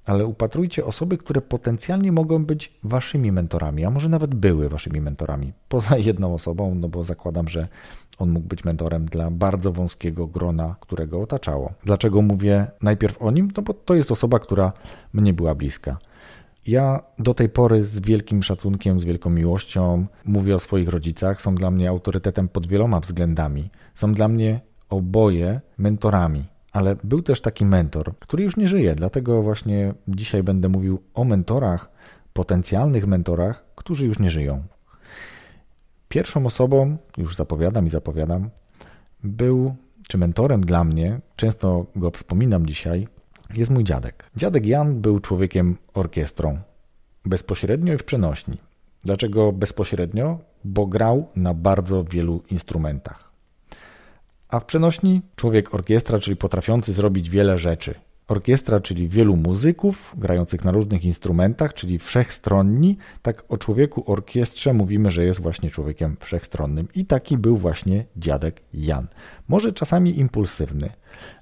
ale 0.06 0.26
upatrujcie 0.26 0.86
osoby, 0.86 1.18
które 1.18 1.42
potencjalnie 1.42 2.12
mogą 2.12 2.46
być 2.46 2.74
waszymi 2.84 3.32
mentorami, 3.32 3.86
a 3.86 3.90
może 3.90 4.10
nawet 4.10 4.36
były 4.36 4.70
waszymi 4.70 5.02
mentorami. 5.02 5.54
Poza 5.70 5.98
jedną 6.10 6.34
osobą, 6.34 6.76
no 6.76 6.90
bo 6.90 7.04
zakładam, 7.04 7.48
że 7.48 7.68
on 8.18 8.30
mógł 8.30 8.48
być 8.48 8.66
mentorem 8.66 9.06
dla 9.06 9.32
bardzo 9.32 9.72
wąskiego 9.72 10.28
grona, 10.28 10.76
którego 10.80 11.22
otaczało. 11.22 11.74
Dlaczego 11.84 12.22
mówię 12.22 12.68
najpierw 12.82 13.22
o 13.22 13.32
nim? 13.32 13.48
No 13.58 13.64
bo 13.64 13.74
to 13.74 13.96
jest 13.96 14.12
osoba, 14.12 14.40
która 14.40 14.74
mnie 15.14 15.34
była 15.34 15.56
bliska. 15.56 15.98
Ja 16.68 17.00
do 17.20 17.34
tej 17.34 17.50
pory 17.50 17.84
z 17.84 18.00
wielkim 18.00 18.44
szacunkiem, 18.44 19.00
z 19.00 19.06
wielką 19.06 19.30
miłością 19.30 20.06
mówię 20.26 20.56
o 20.56 20.60
swoich 20.60 20.90
rodzicach. 20.90 21.42
Są 21.42 21.56
dla 21.56 21.72
mnie 21.72 21.90
autorytetem 21.90 22.48
pod 22.48 22.68
wieloma 22.68 23.00
względami. 23.00 23.70
Są 23.96 24.14
dla 24.14 24.28
mnie 24.28 24.62
oboje 24.90 25.62
mentorami. 25.78 26.46
Ale 26.76 26.96
był 27.04 27.22
też 27.22 27.42
taki 27.42 27.66
mentor, 27.66 28.14
który 28.20 28.44
już 28.44 28.58
nie 28.58 28.68
żyje, 28.68 28.96
dlatego 28.96 29.42
właśnie 29.42 29.94
dzisiaj 30.08 30.44
będę 30.44 30.70
mówił 30.70 31.02
o 31.14 31.24
mentorach, 31.24 31.90
potencjalnych 32.34 33.08
mentorach, 33.08 33.66
którzy 33.76 34.06
już 34.06 34.20
nie 34.20 34.32
żyją. 34.32 34.64
Pierwszą 36.10 36.46
osobą, 36.46 36.98
już 37.18 37.36
zapowiadam 37.36 37.88
i 37.88 37.90
zapowiadam, 37.90 38.50
był, 39.24 39.76
czy 40.08 40.18
mentorem 40.18 40.62
dla 40.62 40.84
mnie, 40.84 41.20
często 41.36 41.86
go 41.96 42.12
wspominam 42.12 42.66
dzisiaj, 42.66 43.08
jest 43.54 43.72
mój 43.72 43.84
dziadek. 43.84 44.30
Dziadek 44.36 44.66
Jan 44.66 45.02
był 45.02 45.20
człowiekiem 45.20 45.78
orkiestrą, 45.94 46.60
bezpośrednio 47.26 47.94
i 47.94 47.98
w 47.98 48.04
przenośni. 48.04 48.58
Dlaczego 49.04 49.52
bezpośrednio? 49.52 50.40
Bo 50.64 50.86
grał 50.86 51.28
na 51.36 51.54
bardzo 51.54 52.04
wielu 52.04 52.44
instrumentach. 52.52 53.25
A 54.50 54.60
w 54.60 54.66
przenośni 54.66 55.22
człowiek 55.36 55.74
orkiestra, 55.74 56.20
czyli 56.20 56.38
potrafiący 56.38 56.94
zrobić 56.94 57.30
wiele 57.30 57.58
rzeczy. 57.58 57.96
Orkiestra, 58.28 58.80
czyli 58.80 59.08
wielu 59.08 59.36
muzyków 59.36 60.16
grających 60.18 60.66
na 60.66 60.72
różnych 60.72 61.06
instrumentach, 61.06 61.74
czyli 61.74 62.00
wszechstronni. 62.00 62.98
Tak 63.22 63.44
o 63.50 63.58
człowieku 63.58 64.12
orkiestrze 64.12 64.74
mówimy, 64.74 65.12
że 65.12 65.26
jest 65.26 65.42
właśnie 65.42 65.70
człowiekiem 65.70 66.18
wszechstronnym. 66.20 66.88
I 66.96 67.06
taki 67.06 67.38
był 67.38 67.58
właśnie 67.58 68.06
dziadek 68.18 68.62
Jan. 68.74 69.08
Może 69.48 69.74
czasami 69.74 70.20
impulsywny, 70.20 70.90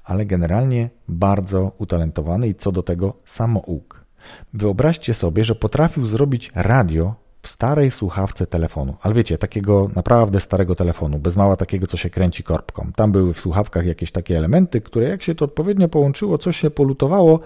ale 0.03 0.25
generalnie 0.25 0.89
bardzo 1.07 1.71
utalentowany 1.77 2.47
i 2.47 2.55
co 2.55 2.71
do 2.71 2.83
tego 2.83 3.13
samouk. 3.25 4.05
Wyobraźcie 4.53 5.13
sobie, 5.13 5.43
że 5.43 5.55
potrafił 5.55 6.05
zrobić 6.05 6.51
radio 6.55 7.15
starej 7.47 7.91
słuchawce 7.91 8.47
telefonu. 8.47 8.95
Ale 9.01 9.13
wiecie, 9.13 9.37
takiego 9.37 9.89
naprawdę 9.95 10.39
starego 10.39 10.75
telefonu, 10.75 11.19
bez 11.19 11.35
mała 11.35 11.55
takiego, 11.55 11.87
co 11.87 11.97
się 11.97 12.09
kręci 12.09 12.43
korbką. 12.43 12.91
Tam 12.95 13.11
były 13.11 13.33
w 13.33 13.39
słuchawkach 13.39 13.85
jakieś 13.85 14.11
takie 14.11 14.37
elementy, 14.37 14.81
które 14.81 15.09
jak 15.09 15.23
się 15.23 15.35
to 15.35 15.45
odpowiednio 15.45 15.89
połączyło, 15.89 16.37
coś 16.37 16.57
się 16.57 16.69
polutowało, 16.69 17.39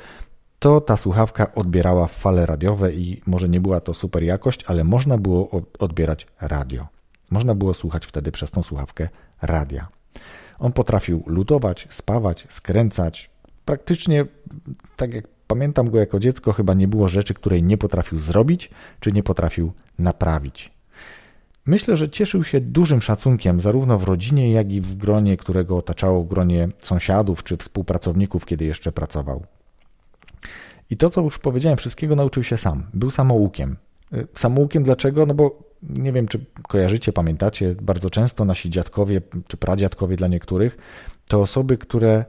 to 0.60 0.82
ta 0.82 0.98
słuchawka 0.98 1.56
odbierała 1.56 2.08
fale 2.08 2.46
radiowe 2.46 2.94
i 2.94 3.22
może 3.26 3.50
nie 3.50 3.60
była 3.60 3.80
to 3.80 3.94
super 3.94 4.24
jakość, 4.24 4.64
ale 4.68 4.84
można 4.84 5.18
było 5.18 5.50
odbierać 5.80 6.28
radio. 6.42 6.88
Można 7.32 7.56
było 7.56 7.74
słuchać 7.74 8.06
wtedy 8.06 8.32
przez 8.32 8.52
tą 8.52 8.64
słuchawkę 8.64 9.10
radia. 9.42 9.88
On 10.60 10.72
potrafił 10.72 11.24
lutować, 11.26 11.88
spawać, 11.90 12.46
skręcać. 12.50 13.30
Praktycznie, 13.66 14.26
tak 14.96 15.14
jak 15.14 15.26
pamiętam 15.48 15.90
go 15.90 16.00
jako 16.00 16.20
dziecko, 16.20 16.54
chyba 16.54 16.74
nie 16.74 16.88
było 16.88 17.08
rzeczy, 17.08 17.34
której 17.34 17.64
nie 17.64 17.78
potrafił 17.78 18.20
zrobić, 18.20 18.70
czy 19.00 19.12
nie 19.12 19.24
potrafił 19.24 19.72
naprawić. 20.00 20.72
Myślę, 21.66 21.96
że 21.96 22.10
cieszył 22.10 22.44
się 22.44 22.62
dużym 22.62 23.02
szacunkiem 23.02 23.60
zarówno 23.60 24.00
w 24.00 24.04
rodzinie, 24.04 24.52
jak 24.52 24.72
i 24.72 24.82
w 24.82 24.96
gronie, 24.96 25.38
którego 25.38 25.78
otaczało 25.78 26.24
gronie 26.24 26.70
sąsiadów 26.80 27.44
czy 27.44 27.58
współpracowników, 27.58 28.46
kiedy 28.46 28.66
jeszcze 28.66 28.92
pracował. 28.92 29.44
I 30.90 30.98
to, 30.98 31.10
co 31.10 31.22
już 31.22 31.40
powiedziałem, 31.40 31.78
wszystkiego 31.78 32.16
nauczył 32.16 32.44
się 32.44 32.58
sam. 32.58 32.84
Był 32.94 33.12
samoukiem. 33.12 33.78
Y, 34.14 34.28
samoukiem 34.34 34.84
dlaczego? 34.84 35.26
No 35.26 35.34
bo 35.34 35.60
nie 35.84 36.12
wiem, 36.12 36.28
czy 36.28 36.46
kojarzycie, 36.68 37.14
pamiętacie, 37.14 37.76
bardzo 37.82 38.10
często 38.10 38.46
nasi 38.46 38.70
dziadkowie 38.70 39.22
czy 39.48 39.58
pradziadkowie 39.58 40.16
dla 40.16 40.28
niektórych 40.28 40.78
to 41.28 41.42
osoby, 41.42 41.78
które 41.78 42.26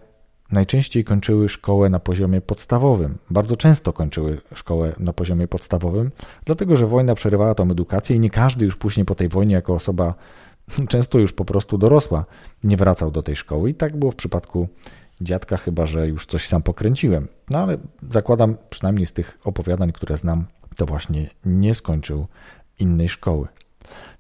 najczęściej 0.53 1.05
kończyły 1.05 1.49
szkołę 1.49 1.91
na 1.91 2.01
poziomie 2.01 2.41
podstawowym. 2.41 3.19
Bardzo 3.31 3.57
często 3.57 3.93
kończyły 3.93 4.41
szkołę 4.55 4.93
na 4.99 5.13
poziomie 5.13 5.49
podstawowym, 5.49 6.11
dlatego 6.45 6.77
że 6.77 6.87
wojna 6.87 7.15
przerywała 7.15 7.55
tą 7.55 7.71
edukację 7.71 8.17
i 8.17 8.21
nie 8.21 8.31
każdy 8.31 8.65
już 8.65 8.77
później 8.77 9.07
po 9.07 9.15
tej 9.15 9.29
wojnie, 9.29 9.55
jako 9.55 9.75
osoba 9.75 10.15
często 10.89 11.19
już 11.19 11.33
po 11.33 11.45
prostu 11.45 11.79
dorosła, 11.79 12.25
nie 12.65 12.77
wracał 12.77 13.11
do 13.11 13.23
tej 13.23 13.37
szkoły. 13.37 13.71
I 13.71 13.75
tak 13.75 13.97
było 13.97 14.13
w 14.13 14.17
przypadku 14.17 14.69
dziadka, 15.21 15.57
chyba 15.57 15.87
że 15.87 16.09
już 16.09 16.27
coś 16.27 16.49
sam 16.49 16.63
pokręciłem. 16.63 17.29
No 17.51 17.59
ale 17.59 17.79
zakładam, 18.11 18.57
przynajmniej 18.71 19.07
z 19.07 19.13
tych 19.13 19.39
opowiadań, 19.45 19.93
które 19.93 20.17
znam, 20.17 20.45
to 20.77 20.87
właśnie 20.87 21.31
nie 21.45 21.75
skończył 21.75 22.27
innej 22.79 23.09
szkoły 23.09 23.49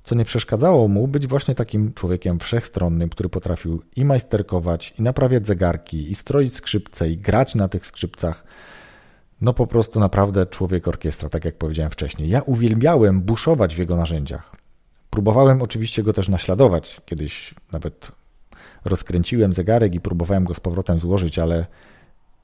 co 0.09 0.15
nie 0.15 0.25
przeszkadzało 0.25 0.89
mu 0.89 1.09
być 1.09 1.27
właśnie 1.27 1.55
takim 1.55 1.93
człowiekiem 1.95 2.39
wszechstronnym, 2.39 3.09
który 3.09 3.29
potrafił 3.29 3.83
i 3.97 4.05
majsterkować, 4.05 4.95
i 4.99 5.03
naprawiać 5.03 5.47
zegarki, 5.47 6.11
i 6.11 6.15
stroić 6.15 6.55
skrzypce, 6.55 7.11
i 7.11 7.17
grać 7.17 7.55
na 7.55 7.69
tych 7.69 7.87
skrzypcach. 7.87 8.45
No 9.41 9.55
po 9.55 9.67
prostu 9.67 10.01
naprawdę 10.01 10.47
człowiek 10.47 10.89
orkiestra, 10.89 11.29
tak 11.29 11.45
jak 11.45 11.57
powiedziałem 11.57 11.91
wcześniej. 11.91 12.29
Ja 12.29 12.43
uwielbiałem 12.43 13.21
buszować 13.21 13.75
w 13.75 13.79
jego 13.79 13.97
narzędziach. 13.97 14.57
Próbowałem 15.11 15.63
oczywiście 15.63 16.03
go 16.03 16.13
też 16.13 16.29
naśladować. 16.29 17.01
Kiedyś 17.05 17.55
nawet 17.73 18.13
rozkręciłem 18.85 19.53
zegarek 19.53 19.95
i 19.95 20.01
próbowałem 20.01 20.45
go 20.45 20.55
z 20.55 20.61
powrotem 20.61 20.99
złożyć, 20.99 21.39
ale 21.39 21.67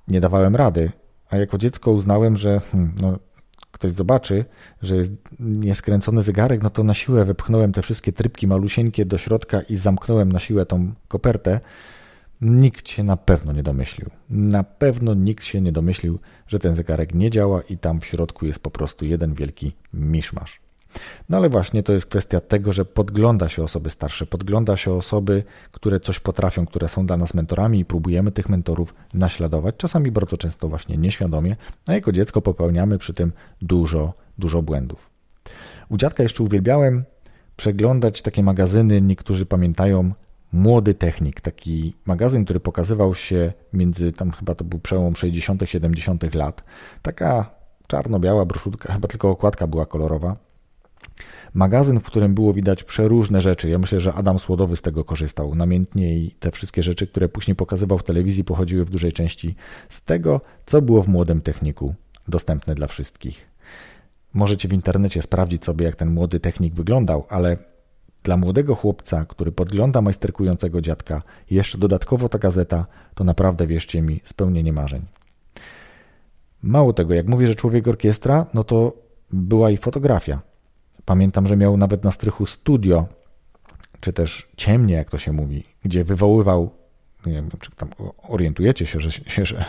nie 0.08 0.20
dawałem 0.20 0.56
rady. 0.56 0.90
A 1.30 1.36
jako 1.36 1.58
dziecko 1.58 1.90
uznałem, 1.90 2.36
że 2.36 2.60
hmm, 2.60 2.94
no, 3.00 3.18
ktoś 3.74 3.92
zobaczy, 3.92 4.44
że 4.82 4.96
jest 4.96 5.12
nieskręcony 5.40 6.22
zegarek, 6.22 6.62
no 6.62 6.70
to 6.70 6.84
na 6.84 6.94
siłę 6.94 7.24
wepchnąłem 7.24 7.72
te 7.72 7.82
wszystkie 7.82 8.12
trybki 8.12 8.46
malusieńkie 8.46 9.04
do 9.06 9.18
środka 9.18 9.60
i 9.60 9.76
zamknąłem 9.76 10.32
na 10.32 10.38
siłę 10.38 10.66
tą 10.66 10.92
kopertę. 11.08 11.60
Nikt 12.40 12.88
się 12.88 13.02
na 13.04 13.16
pewno 13.16 13.52
nie 13.52 13.62
domyślił. 13.62 14.10
Na 14.30 14.64
pewno 14.64 15.14
nikt 15.14 15.44
się 15.44 15.60
nie 15.60 15.72
domyślił, 15.72 16.18
że 16.46 16.58
ten 16.58 16.74
zegarek 16.74 17.14
nie 17.14 17.30
działa 17.30 17.62
i 17.62 17.78
tam 17.78 18.00
w 18.00 18.06
środku 18.06 18.46
jest 18.46 18.58
po 18.58 18.70
prostu 18.70 19.04
jeden 19.04 19.34
wielki 19.34 19.72
miszmasz. 19.92 20.63
No 21.28 21.36
ale 21.36 21.48
właśnie 21.48 21.82
to 21.82 21.92
jest 21.92 22.06
kwestia 22.06 22.40
tego, 22.40 22.72
że 22.72 22.84
podgląda 22.84 23.48
się 23.48 23.62
osoby 23.62 23.90
starsze, 23.90 24.26
podgląda 24.26 24.76
się 24.76 24.92
osoby, 24.92 25.44
które 25.72 26.00
coś 26.00 26.20
potrafią, 26.20 26.66
które 26.66 26.88
są 26.88 27.06
dla 27.06 27.16
nas 27.16 27.34
mentorami 27.34 27.80
i 27.80 27.84
próbujemy 27.84 28.32
tych 28.32 28.48
mentorów 28.48 28.94
naśladować, 29.14 29.74
czasami 29.76 30.10
bardzo 30.10 30.36
często 30.36 30.68
właśnie 30.68 30.96
nieświadomie, 30.96 31.56
a 31.86 31.92
jako 31.92 32.12
dziecko 32.12 32.42
popełniamy 32.42 32.98
przy 32.98 33.14
tym 33.14 33.32
dużo, 33.62 34.12
dużo 34.38 34.62
błędów. 34.62 35.10
U 35.88 35.96
dziadka 35.96 36.22
jeszcze 36.22 36.42
uwielbiałem 36.42 37.04
przeglądać 37.56 38.22
takie 38.22 38.42
magazyny, 38.42 39.00
niektórzy 39.00 39.46
pamiętają 39.46 40.12
Młody 40.52 40.94
Technik, 40.94 41.40
taki 41.40 41.94
magazyn, 42.06 42.44
który 42.44 42.60
pokazywał 42.60 43.14
się 43.14 43.52
między, 43.72 44.12
tam 44.12 44.30
chyba 44.30 44.54
to 44.54 44.64
był 44.64 44.78
przełom 44.78 45.16
60 45.16 45.62
70 45.64 46.34
lat. 46.34 46.64
Taka 47.02 47.50
czarno-biała 47.86 48.44
broszurka, 48.44 48.92
chyba 48.92 49.08
tylko 49.08 49.30
okładka 49.30 49.66
była 49.66 49.86
kolorowa. 49.86 50.36
Magazyn, 51.54 52.00
w 52.00 52.04
którym 52.04 52.34
było 52.34 52.52
widać 52.52 52.84
przeróżne 52.84 53.42
rzeczy. 53.42 53.68
Ja 53.68 53.78
myślę, 53.78 54.00
że 54.00 54.14
Adam 54.14 54.38
Słodowy 54.38 54.76
z 54.76 54.82
tego 54.82 55.04
korzystał 55.04 55.54
namiętnie 55.54 56.16
i 56.16 56.30
te 56.30 56.50
wszystkie 56.50 56.82
rzeczy, 56.82 57.06
które 57.06 57.28
później 57.28 57.54
pokazywał 57.54 57.98
w 57.98 58.02
telewizji, 58.02 58.44
pochodziły 58.44 58.84
w 58.84 58.90
dużej 58.90 59.12
części 59.12 59.54
z 59.88 60.02
tego, 60.02 60.40
co 60.66 60.82
było 60.82 61.02
w 61.02 61.08
młodym 61.08 61.40
techniku 61.40 61.94
dostępne 62.28 62.74
dla 62.74 62.86
wszystkich. 62.86 63.48
Możecie 64.32 64.68
w 64.68 64.72
internecie 64.72 65.22
sprawdzić 65.22 65.64
sobie, 65.64 65.86
jak 65.86 65.96
ten 65.96 66.10
młody 66.10 66.40
technik 66.40 66.74
wyglądał, 66.74 67.26
ale 67.28 67.56
dla 68.22 68.36
młodego 68.36 68.74
chłopca, 68.74 69.24
który 69.24 69.52
podgląda 69.52 70.02
majsterkującego 70.02 70.80
dziadka, 70.80 71.22
jeszcze 71.50 71.78
dodatkowo 71.78 72.28
ta 72.28 72.38
gazeta, 72.38 72.86
to 73.14 73.24
naprawdę, 73.24 73.66
wierzcie 73.66 74.02
mi, 74.02 74.20
spełnienie 74.24 74.72
marzeń. 74.72 75.02
Mało 76.62 76.92
tego, 76.92 77.14
jak 77.14 77.26
mówię, 77.26 77.46
że 77.46 77.54
człowiek 77.54 77.88
orkiestra, 77.88 78.46
no 78.54 78.64
to 78.64 78.92
była 79.30 79.70
i 79.70 79.76
fotografia. 79.76 80.53
Pamiętam, 81.04 81.46
że 81.46 81.56
miał 81.56 81.76
nawet 81.76 82.04
na 82.04 82.10
strychu 82.10 82.46
studio, 82.46 83.06
czy 84.00 84.12
też 84.12 84.48
ciemnie, 84.56 84.94
jak 84.94 85.10
to 85.10 85.18
się 85.18 85.32
mówi, 85.32 85.64
gdzie 85.84 86.04
wywoływał, 86.04 86.70
nie 87.26 87.32
wiem, 87.32 87.48
czy 87.60 87.70
tam 87.70 87.88
orientujecie 88.28 88.86
się, 88.86 89.00
że, 89.00 89.10
że 89.44 89.64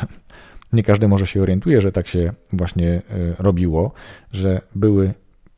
nie 0.73 0.83
każdy 0.83 1.07
może 1.07 1.27
się 1.27 1.41
orientuje, 1.41 1.81
że 1.81 1.91
tak 1.91 2.07
się 2.07 2.33
właśnie 2.53 2.89
e, 2.89 3.01
robiło, 3.39 3.91
że 4.31 4.61
były 4.75 5.13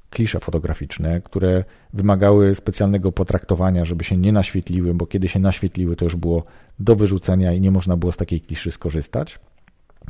klisze 0.09 0.39
fotograficzne, 0.39 1.21
które 1.21 1.63
wymagały 1.93 2.55
specjalnego 2.55 3.11
potraktowania, 3.11 3.85
żeby 3.85 4.03
się 4.03 4.17
nie 4.17 4.31
naświetliły, 4.31 4.93
bo 4.93 5.05
kiedy 5.05 5.29
się 5.29 5.39
naświetliły, 5.39 5.95
to 5.95 6.05
już 6.05 6.15
było 6.15 6.43
do 6.79 6.95
wyrzucenia 6.95 7.53
i 7.53 7.61
nie 7.61 7.71
można 7.71 7.97
było 7.97 8.11
z 8.11 8.17
takiej 8.17 8.41
kliszy 8.41 8.71
skorzystać. 8.71 9.39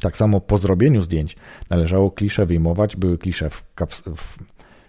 Tak 0.01 0.17
samo 0.17 0.41
po 0.41 0.57
zrobieniu 0.57 1.01
zdjęć 1.01 1.35
należało 1.69 2.11
klisze 2.11 2.45
wyjmować, 2.45 2.95
były 2.95 3.17
klisze 3.17 3.49
w, 3.49 3.63
w 4.15 4.37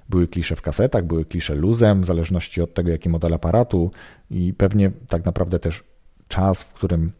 były 0.08 0.28
klisze 0.28 0.56
w 0.56 0.62
kasetach, 0.62 1.04
były 1.04 1.24
klisze 1.24 1.54
luzem, 1.54 2.02
w 2.02 2.04
zależności 2.04 2.62
od 2.62 2.74
tego, 2.74 2.90
jaki 2.90 3.08
model 3.08 3.34
aparatu. 3.34 3.90
I 4.30 4.54
pewnie 4.54 4.90
tak 5.08 5.24
naprawdę 5.24 5.58
też 5.58 5.84
czas, 6.28 6.62
w 6.62 6.72
którym 6.72 7.12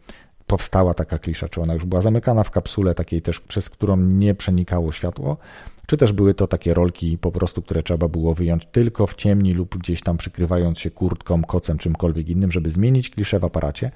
powstała 0.49 0.93
taka 0.93 1.19
klisza, 1.19 1.49
czy 1.49 1.61
ona 1.61 1.73
już 1.73 1.85
była 1.85 2.01
zamykana 2.01 2.43
w 2.43 2.51
kapsule 2.51 2.95
takiej 2.95 3.21
też, 3.21 3.39
przez 3.39 3.69
którą 3.69 3.97
nie 3.97 4.35
przenikało 4.35 4.91
światło, 4.91 5.37
czy 5.87 5.97
też 5.97 6.11
były 6.13 6.33
to 6.33 6.47
takie 6.47 6.73
rolki 6.73 7.17
po 7.17 7.31
prostu, 7.31 7.61
które 7.61 7.83
trzeba 7.83 8.07
było 8.07 8.33
wyjąć 8.33 8.65
tylko 8.65 9.07
w 9.07 9.13
ciemni 9.13 9.53
lub 9.53 9.77
gdzieś 9.77 10.01
tam 10.01 10.17
przykrywając 10.17 10.79
się 10.79 10.91
kurtką, 10.91 11.43
kocem, 11.43 11.77
czymkolwiek 11.77 12.29
innym, 12.29 12.51
żeby 12.51 12.71
zmienić 12.71 13.09
kliszę 13.09 13.39
w 13.39 13.43
aparacie. 13.43 13.91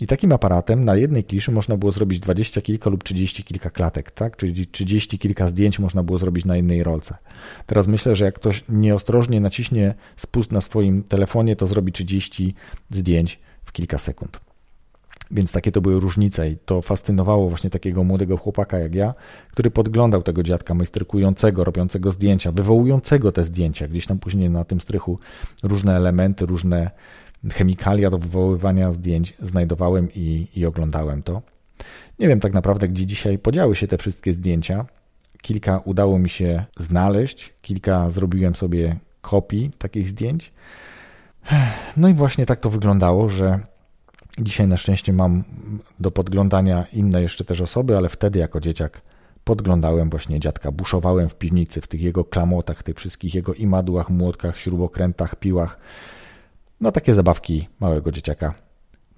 I 0.00 0.06
takim 0.06 0.32
aparatem 0.32 0.84
na 0.84 0.96
jednej 0.96 1.24
kliszy 1.24 1.52
można 1.52 1.76
było 1.76 1.92
zrobić 1.92 2.20
dwadzieścia 2.20 2.60
kilka 2.60 2.90
lub 2.90 3.04
trzydzieści 3.04 3.44
kilka 3.44 3.70
klatek, 3.70 4.10
tak? 4.10 4.36
Czyli 4.36 4.66
trzydzieści 4.66 5.18
kilka 5.18 5.48
zdjęć 5.48 5.78
można 5.78 6.02
było 6.02 6.18
zrobić 6.18 6.44
na 6.44 6.56
jednej 6.56 6.82
rolce. 6.82 7.16
Teraz 7.66 7.86
myślę, 7.86 8.14
że 8.14 8.24
jak 8.24 8.34
ktoś 8.34 8.64
nieostrożnie 8.68 9.40
naciśnie 9.40 9.94
spust 10.16 10.52
na 10.52 10.60
swoim 10.60 11.02
telefonie, 11.02 11.56
to 11.56 11.66
zrobi 11.66 11.92
30 11.92 12.54
zdjęć 12.90 13.40
w 13.64 13.72
kilka 13.72 13.98
sekund. 13.98 14.47
Więc 15.30 15.52
takie 15.52 15.72
to 15.72 15.80
były 15.80 16.00
różnice 16.00 16.50
i 16.50 16.56
to 16.56 16.82
fascynowało 16.82 17.48
właśnie 17.48 17.70
takiego 17.70 18.04
młodego 18.04 18.36
chłopaka 18.36 18.78
jak 18.78 18.94
ja, 18.94 19.14
który 19.50 19.70
podglądał 19.70 20.22
tego 20.22 20.42
dziadka 20.42 20.74
majsterkującego, 20.74 21.64
robiącego 21.64 22.12
zdjęcia, 22.12 22.52
wywołującego 22.52 23.32
te 23.32 23.44
zdjęcia. 23.44 23.88
Gdzieś 23.88 24.06
tam 24.06 24.18
później 24.18 24.50
na 24.50 24.64
tym 24.64 24.80
strychu 24.80 25.18
różne 25.62 25.96
elementy, 25.96 26.46
różne 26.46 26.90
chemikalia 27.52 28.10
do 28.10 28.18
wywoływania 28.18 28.92
zdjęć 28.92 29.34
znajdowałem 29.42 30.08
i, 30.14 30.48
i 30.56 30.66
oglądałem 30.66 31.22
to. 31.22 31.42
Nie 32.18 32.28
wiem 32.28 32.40
tak 32.40 32.52
naprawdę, 32.52 32.88
gdzie 32.88 33.06
dzisiaj 33.06 33.38
podziały 33.38 33.76
się 33.76 33.88
te 33.88 33.98
wszystkie 33.98 34.32
zdjęcia. 34.32 34.86
Kilka 35.42 35.78
udało 35.84 36.18
mi 36.18 36.28
się 36.28 36.64
znaleźć, 36.78 37.54
kilka 37.62 38.10
zrobiłem 38.10 38.54
sobie 38.54 38.96
kopii 39.20 39.70
takich 39.78 40.08
zdjęć. 40.08 40.52
No 41.96 42.08
i 42.08 42.14
właśnie 42.14 42.46
tak 42.46 42.60
to 42.60 42.70
wyglądało, 42.70 43.28
że 43.28 43.60
Dzisiaj 44.40 44.68
na 44.68 44.76
szczęście 44.76 45.12
mam 45.12 45.44
do 46.00 46.10
podglądania 46.10 46.86
inne 46.92 47.22
jeszcze 47.22 47.44
też 47.44 47.60
osoby, 47.60 47.96
ale 47.96 48.08
wtedy 48.08 48.38
jako 48.38 48.60
dzieciak 48.60 49.02
podglądałem 49.44 50.10
właśnie 50.10 50.40
dziadka, 50.40 50.72
buszowałem 50.72 51.28
w 51.28 51.36
piwnicy, 51.36 51.80
w 51.80 51.86
tych 51.86 52.00
jego 52.00 52.24
klamotach, 52.24 52.82
tych 52.82 52.96
wszystkich 52.96 53.34
jego 53.34 53.54
imadłach, 53.54 54.10
młotkach, 54.10 54.58
śrubokrętach, 54.58 55.36
piłach. 55.36 55.78
No 56.80 56.92
takie 56.92 57.14
zabawki 57.14 57.68
małego 57.80 58.12
dzieciaka, 58.12 58.54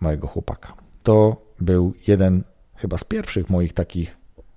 małego 0.01 0.27
chłopaka. 0.27 0.75
To 1.03 1.37
był 1.61 1.95
jeden 2.07 2.43
chyba 2.77 2.99
z 2.99 3.05
pierwszych 3.05 3.51
moich 3.51 3.73
takich 3.73 4.17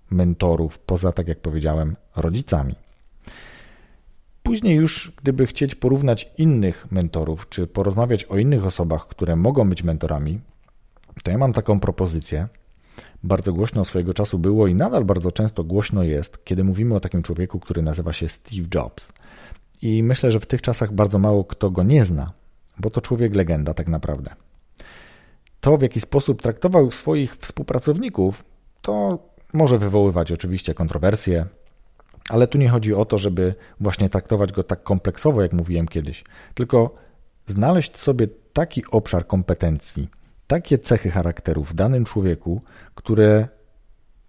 mentorów, 0.09 0.79
poza, 0.79 1.11
tak 1.11 1.27
jak 1.27 1.39
powiedziałem, 1.39 1.95
rodzicami. 2.15 2.75
Później 4.43 4.75
już, 4.75 5.11
gdyby 5.17 5.47
chcieć 5.47 5.75
porównać 5.75 6.31
innych 6.37 6.91
mentorów, 6.91 7.49
czy 7.49 7.67
porozmawiać 7.67 8.23
o 8.23 8.37
innych 8.37 8.65
osobach, 8.65 9.07
które 9.07 9.35
mogą 9.35 9.69
być 9.69 9.83
mentorami, 9.83 10.39
to 11.23 11.31
ja 11.31 11.37
mam 11.37 11.53
taką 11.53 11.79
propozycję. 11.79 12.47
Bardzo 13.23 13.53
głośno 13.53 13.85
swojego 13.85 14.13
czasu 14.13 14.39
było 14.39 14.67
i 14.67 14.75
nadal 14.75 15.05
bardzo 15.05 15.31
często 15.31 15.63
głośno 15.63 16.03
jest, 16.03 16.43
kiedy 16.43 16.63
mówimy 16.63 16.95
o 16.95 16.99
takim 16.99 17.23
człowieku, 17.23 17.59
który 17.59 17.81
nazywa 17.81 18.13
się 18.13 18.29
Steve 18.29 18.67
Jobs. 18.75 19.13
I 19.81 20.03
myślę, 20.03 20.31
że 20.31 20.39
w 20.39 20.45
tych 20.45 20.61
czasach 20.61 20.93
bardzo 20.93 21.19
mało 21.19 21.43
kto 21.43 21.71
go 21.71 21.83
nie 21.83 22.05
zna, 22.05 22.31
bo 22.79 22.89
to 22.89 23.01
człowiek 23.01 23.35
legenda 23.35 23.73
tak 23.73 23.87
naprawdę. 23.87 24.35
To, 25.61 25.77
w 25.77 25.81
jaki 25.81 26.01
sposób 26.01 26.41
traktował 26.41 26.91
swoich 26.91 27.35
współpracowników, 27.35 28.45
to 28.81 29.19
może 29.53 29.77
wywoływać 29.77 30.31
oczywiście 30.31 30.73
kontrowersje, 30.73 31.45
ale 32.29 32.47
tu 32.47 32.57
nie 32.57 32.69
chodzi 32.69 32.93
o 32.93 33.05
to, 33.05 33.17
żeby 33.17 33.55
właśnie 33.79 34.09
traktować 34.09 34.51
go 34.51 34.63
tak 34.63 34.83
kompleksowo, 34.83 35.41
jak 35.41 35.53
mówiłem 35.53 35.87
kiedyś, 35.87 36.23
tylko 36.53 36.95
znaleźć 37.47 37.97
sobie 37.97 38.27
taki 38.53 38.83
obszar 38.91 39.27
kompetencji, 39.27 40.09
takie 40.47 40.77
cechy 40.77 41.11
charakteru 41.11 41.63
w 41.63 41.73
danym 41.73 42.05
człowieku, 42.05 42.61
które, 42.95 43.47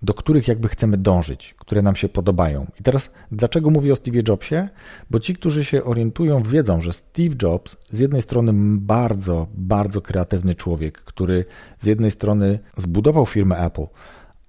do 0.02 0.14
których 0.14 0.48
jakby 0.48 0.68
chcemy 0.68 0.96
dążyć, 0.96 1.54
które 1.58 1.82
nam 1.82 1.96
się 1.96 2.08
podobają. 2.08 2.66
I 2.80 2.82
teraz 2.82 3.10
dlaczego 3.32 3.70
mówię 3.70 3.92
o 3.92 3.96
Steve 3.96 4.22
Jobsie? 4.28 4.68
Bo 5.10 5.20
ci, 5.20 5.34
którzy 5.34 5.64
się 5.64 5.84
orientują, 5.84 6.42
wiedzą, 6.42 6.80
że 6.80 6.92
Steve 6.92 7.36
Jobs 7.42 7.76
z 7.90 7.98
jednej 7.98 8.22
strony 8.22 8.52
bardzo, 8.78 9.46
bardzo 9.54 10.00
kreatywny 10.00 10.54
człowiek, 10.54 10.98
który 10.98 11.44
z 11.80 11.86
jednej 11.86 12.10
strony 12.10 12.58
zbudował 12.76 13.26
firmę 13.26 13.58
Apple, 13.58 13.86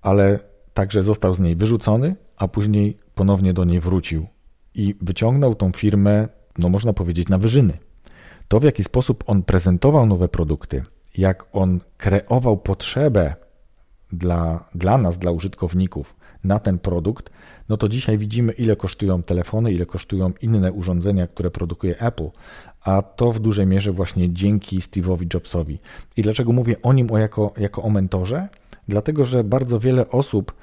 ale 0.02 0.40
także 0.74 1.04
został 1.04 1.34
z 1.34 1.40
niej 1.40 1.56
wyrzucony, 1.56 2.16
a 2.38 2.48
później 2.48 2.98
ponownie 3.16 3.54
do 3.54 3.64
niej 3.64 3.80
wrócił 3.80 4.28
i 4.76 4.96
wyciągnął 5.02 5.56
tą 5.56 5.72
firmę, 5.72 6.28
no 6.58 6.70
można 6.70 6.94
powiedzieć, 6.94 7.30
na 7.30 7.38
wyżyny. 7.38 7.78
To, 8.48 8.60
w 8.60 8.64
jaki 8.64 8.84
sposób 8.84 9.24
on 9.28 9.44
prezentował 9.44 10.06
nowe 10.06 10.28
produkty, 10.28 10.84
jak 11.18 11.46
on 11.54 11.80
kreował 11.98 12.58
potrzebę 12.58 13.36
dla, 14.12 14.70
dla 14.76 14.98
nas, 14.98 15.18
dla 15.18 15.32
użytkowników 15.32 16.16
na 16.44 16.60
ten 16.60 16.80
produkt, 16.80 17.30
no 17.70 17.78
to 17.78 17.90
dzisiaj 17.90 18.18
widzimy, 18.18 18.52
ile 18.54 18.76
kosztują 18.76 19.24
telefony, 19.24 19.72
ile 19.72 19.86
kosztują 19.86 20.32
inne 20.42 20.72
urządzenia, 20.72 21.28
które 21.28 21.52
produkuje 21.52 22.00
Apple, 22.00 22.30
a 22.82 23.02
to 23.02 23.32
w 23.32 23.40
dużej 23.40 23.68
mierze 23.68 23.92
właśnie 23.92 24.34
dzięki 24.34 24.80
Steve'owi 24.80 25.34
Jobsowi. 25.34 25.80
I 26.18 26.22
dlaczego 26.22 26.52
mówię 26.52 26.82
o 26.82 26.94
nim 26.94 27.08
jako, 27.08 27.54
jako 27.58 27.84
o 27.84 27.90
mentorze? 27.90 28.48
Dlatego, 28.88 29.26
że 29.26 29.44
bardzo 29.44 29.80
wiele 29.80 30.10
osób 30.10 30.54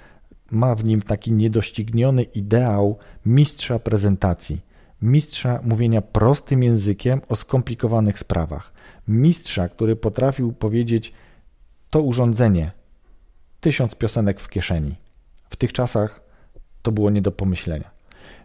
ma 0.51 0.75
w 0.75 0.85
nim 0.85 1.03
taki 1.03 1.33
niedościgniony 1.33 2.23
ideał 2.23 2.99
mistrza 3.27 3.79
prezentacji, 3.79 4.61
mistrza 5.03 5.61
mówienia 5.63 6.03
prostym 6.03 6.63
językiem 6.63 7.21
o 7.29 7.37
skomplikowanych 7.37 8.19
sprawach 8.19 8.73
mistrza, 9.09 9.69
który 9.69 9.97
potrafił 9.97 10.53
powiedzieć 10.53 11.13
to 11.91 12.03
urządzenie, 12.03 12.73
tysiąc 13.61 13.95
piosenek 13.95 14.41
w 14.41 14.49
kieszeni. 14.49 14.97
W 15.51 15.57
tych 15.57 15.73
czasach 15.73 16.23
to 16.83 16.93
było 16.93 17.11
nie 17.11 17.21
do 17.21 17.33
pomyślenia. 17.33 17.91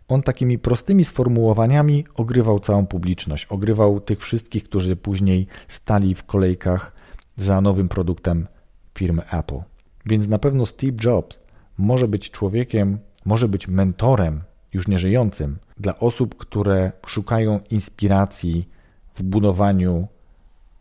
On 0.07 0.23
takimi 0.23 0.59
prostymi 0.59 1.05
sformułowaniami 1.05 2.05
ogrywał 2.15 2.59
całą 2.59 2.85
publiczność, 2.85 3.45
ogrywał 3.45 3.99
tych 3.99 4.19
wszystkich, 4.21 4.63
którzy 4.63 4.95
później 4.95 5.47
stali 5.67 6.15
w 6.15 6.23
kolejkach 6.23 6.93
za 7.37 7.61
nowym 7.61 7.89
produktem 7.89 8.47
firmy 8.95 9.21
Apple. 9.31 9.59
Więc 10.05 10.27
na 10.27 10.39
pewno 10.39 10.65
Steve 10.65 10.97
Jobs 11.03 11.39
może 11.77 12.07
być 12.07 12.31
człowiekiem, 12.31 12.99
może 13.25 13.47
być 13.47 13.67
mentorem 13.67 14.41
już 14.73 14.87
nieżyjącym 14.87 15.57
dla 15.77 15.99
osób, 15.99 16.35
które 16.35 16.91
szukają 17.05 17.59
inspiracji 17.69 18.69
w 19.15 19.23
budowaniu 19.23 20.07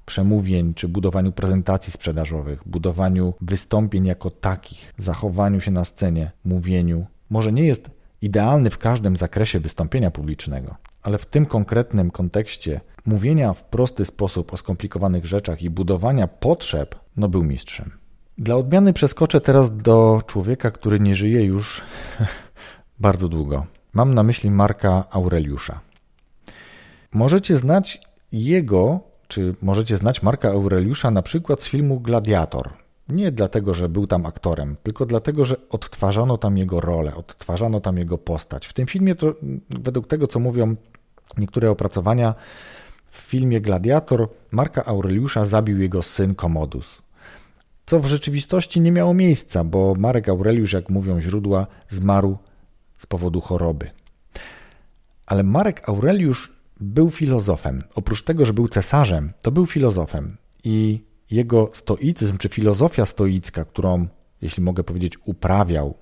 przemówień 0.07 0.75
czy 0.75 0.89
budowaniu 0.89 1.33
prezentacji 1.33 1.93
sprzedażowych, 1.93 2.63
budowaniu 2.67 3.35
wystąpień 3.41 4.07
jako 4.07 4.31
takich, 4.31 4.95
zachowaniu 4.99 5.61
się 5.61 5.71
na 5.71 5.85
scenie, 5.85 6.31
mówieniu. 6.45 7.07
Może 7.31 7.53
nie 7.53 7.67
jest 7.67 7.91
idealny 8.23 8.71
w 8.71 8.79
każdym 8.79 9.17
zakresie 9.17 9.61
wystąpienia 9.61 10.11
publicznego, 10.11 10.77
ale 11.03 11.19
w 11.19 11.27
tym 11.27 11.47
konkretnym 11.47 12.11
kontekście 12.11 12.81
mówienia 13.07 13.53
w 13.53 13.65
prosty 13.65 14.05
sposób 14.05 14.53
o 14.53 14.57
skomplikowanych 14.57 15.27
rzeczach 15.27 15.63
i 15.63 15.71
budowania 15.71 16.27
potrzeb, 16.27 16.95
no 17.17 17.29
był 17.29 17.45
mistrzem. 17.45 17.91
Dla 18.39 18.57
odmiany 18.57 18.93
przeskoczę 18.93 19.41
teraz 19.41 19.77
do 19.77 20.23
człowieka, 20.27 20.71
który 20.71 21.01
nie 21.01 21.15
żyje 21.15 21.45
już 21.45 21.83
bardzo 22.99 23.29
długo. 23.29 23.67
Mam 23.93 24.15
na 24.15 24.23
myśli 24.23 24.51
Marka 24.51 25.05
Aureliusza. 25.11 25.81
Możecie 27.13 27.57
znać 27.57 28.01
jego, 28.33 29.01
czy 29.29 29.55
możecie 29.63 29.97
znać 29.97 30.23
Marka 30.23 30.51
Aureliusza 30.51 31.11
na 31.11 31.23
przykład 31.23 31.63
z 31.63 31.69
filmu 31.69 32.01
Gladiator. 32.01 32.71
Nie 33.09 33.33
dlatego, 33.33 33.75
że 33.75 33.89
był 33.89 34.07
tam 34.07 34.27
aktorem, 34.27 34.77
tylko 34.83 35.07
dlatego, 35.07 35.45
że 35.45 35.57
odtwarzano 35.71 36.39
tam 36.39 36.59
jego 36.59 36.81
rolę, 36.81 37.15
odtwarzano 37.15 37.81
tam 37.81 37.99
jego 37.99 38.19
postać. 38.19 38.67
W 38.67 38.73
tym 38.73 38.87
filmie, 38.87 39.15
to, 39.15 39.35
według 39.71 40.07
tego 40.07 40.27
co 40.27 40.41
mówią 40.41 40.77
niektóre 41.39 41.71
opracowania, 41.71 42.35
w 43.11 43.19
filmie 43.19 43.61
Gladiator 43.61 44.29
Marka 44.51 44.85
Aureliusza 44.85 45.45
zabił 45.45 45.81
jego 45.81 46.03
syn 46.03 46.35
Commodus. 46.35 47.03
Co 47.87 48.01
w 48.01 48.07
rzeczywistości 48.07 48.81
nie 48.81 48.93
miało 48.93 49.15
miejsca, 49.15 49.65
bo 49.65 49.95
Marek 49.99 50.29
Aureliusz, 50.29 50.73
jak 50.73 50.91
mówią 50.91 51.21
źródła, 51.21 51.67
zmarł 51.89 52.39
z 52.97 53.07
powodu 53.07 53.41
choroby. 53.41 53.91
Ale 55.27 55.43
Marek 55.43 55.89
Aureliusz 55.89 56.56
był 56.81 57.11
filozofem. 57.11 57.85
Oprócz 57.95 58.23
tego, 58.23 58.47
że 58.47 58.53
był 58.53 58.69
cesarzem, 58.69 59.33
to 59.43 59.51
był 59.51 59.67
filozofem. 59.67 60.37
I 60.65 61.05
jego 61.31 61.71
stoicyzm, 61.73 62.37
czy 62.37 62.49
filozofia 62.49 63.07
stoicka, 63.07 63.65
którą, 63.65 64.07
jeśli 64.43 64.63
mogę 64.63 64.85
powiedzieć, 64.85 65.19
uprawiał, 65.25 65.95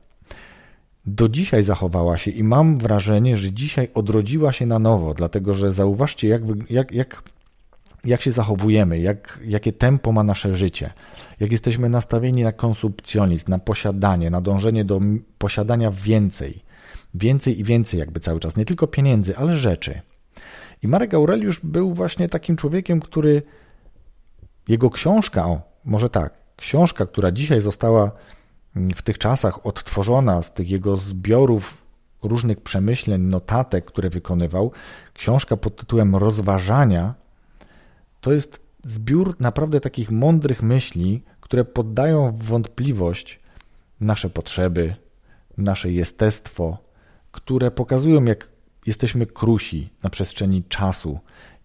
do 1.07 1.29
dzisiaj 1.29 1.63
zachowała 1.63 2.19
się 2.19 2.31
i 2.31 2.45
mam 2.45 2.77
wrażenie, 2.77 3.37
że 3.37 3.53
dzisiaj 3.53 3.89
odrodziła 3.95 4.53
się 4.53 4.67
na 4.67 4.79
nowo, 4.79 5.15
dlatego 5.15 5.55
że 5.55 5.73
zauważcie, 5.73 6.29
jak, 6.29 6.43
jak, 6.71 6.93
jak, 6.93 7.23
jak 8.05 8.23
się 8.23 8.31
zachowujemy, 8.31 8.99
jak, 9.01 9.41
jakie 9.45 9.73
tempo 9.73 10.13
ma 10.13 10.23
nasze 10.23 10.55
życie, 10.55 10.93
jak 11.41 11.53
jesteśmy 11.53 11.89
nastawieni 11.89 12.43
na 12.43 12.53
konsumpcjonizm, 12.53 13.51
na 13.51 13.59
posiadanie, 13.59 14.31
na 14.31 14.41
dążenie 14.41 14.85
do 14.85 15.01
posiadania 15.39 15.91
więcej, 15.91 16.65
więcej 17.15 17.61
i 17.61 17.65
więcej, 17.65 18.01
jakby 18.01 18.21
cały 18.21 18.41
czas, 18.41 18.57
nie 18.57 18.65
tylko 18.65 18.87
pieniędzy, 18.87 19.37
ale 19.37 19.59
rzeczy. 19.59 20.01
I 20.85 20.89
Marek 20.89 21.15
Aureliusz 21.15 21.61
był 21.61 21.95
właśnie 21.95 22.29
takim 22.29 22.57
człowiekiem, 22.57 23.01
który 23.01 23.43
jego 24.69 24.91
książka, 24.91 25.47
o, 25.47 25.63
może 25.85 26.11
tak, 26.11 26.35
książka, 26.57 27.07
która 27.07 27.33
dzisiaj 27.33 27.61
została 27.61 28.11
w 28.97 29.03
tych 29.03 29.19
czasach 29.19 29.67
odtworzona 29.67 30.43
z 30.43 30.53
tych 30.53 30.71
jego 30.71 30.97
zbiorów 30.97 31.83
różnych 32.23 32.61
przemyśleń, 32.61 33.23
notatek, 33.23 33.85
które 33.85 34.09
wykonywał, 34.11 34.73
książka 35.15 35.57
pod 35.57 35.77
tytułem 35.77 36.17
Rozważania, 36.17 37.15
to 38.21 38.33
jest 38.33 38.61
zbiór 38.85 39.37
naprawdę 39.41 39.81
takich 39.81 40.11
mądrych 40.11 40.63
myśli, 40.63 41.23
które 41.41 41.65
poddają 41.65 42.33
w 42.33 42.43
wątpliwość 42.43 43.41
nasze 44.01 44.31
potrzeby, 44.31 44.97
nasze 45.59 45.93
jestestwo, 45.93 46.79
które 47.33 47.71
pokazują, 47.71 48.25
jak 48.25 48.54
jesteśmy 48.87 49.27
krusi 49.27 49.91
na 50.03 50.11
przestrzeni 50.11 50.65
czasu, 50.65 51.19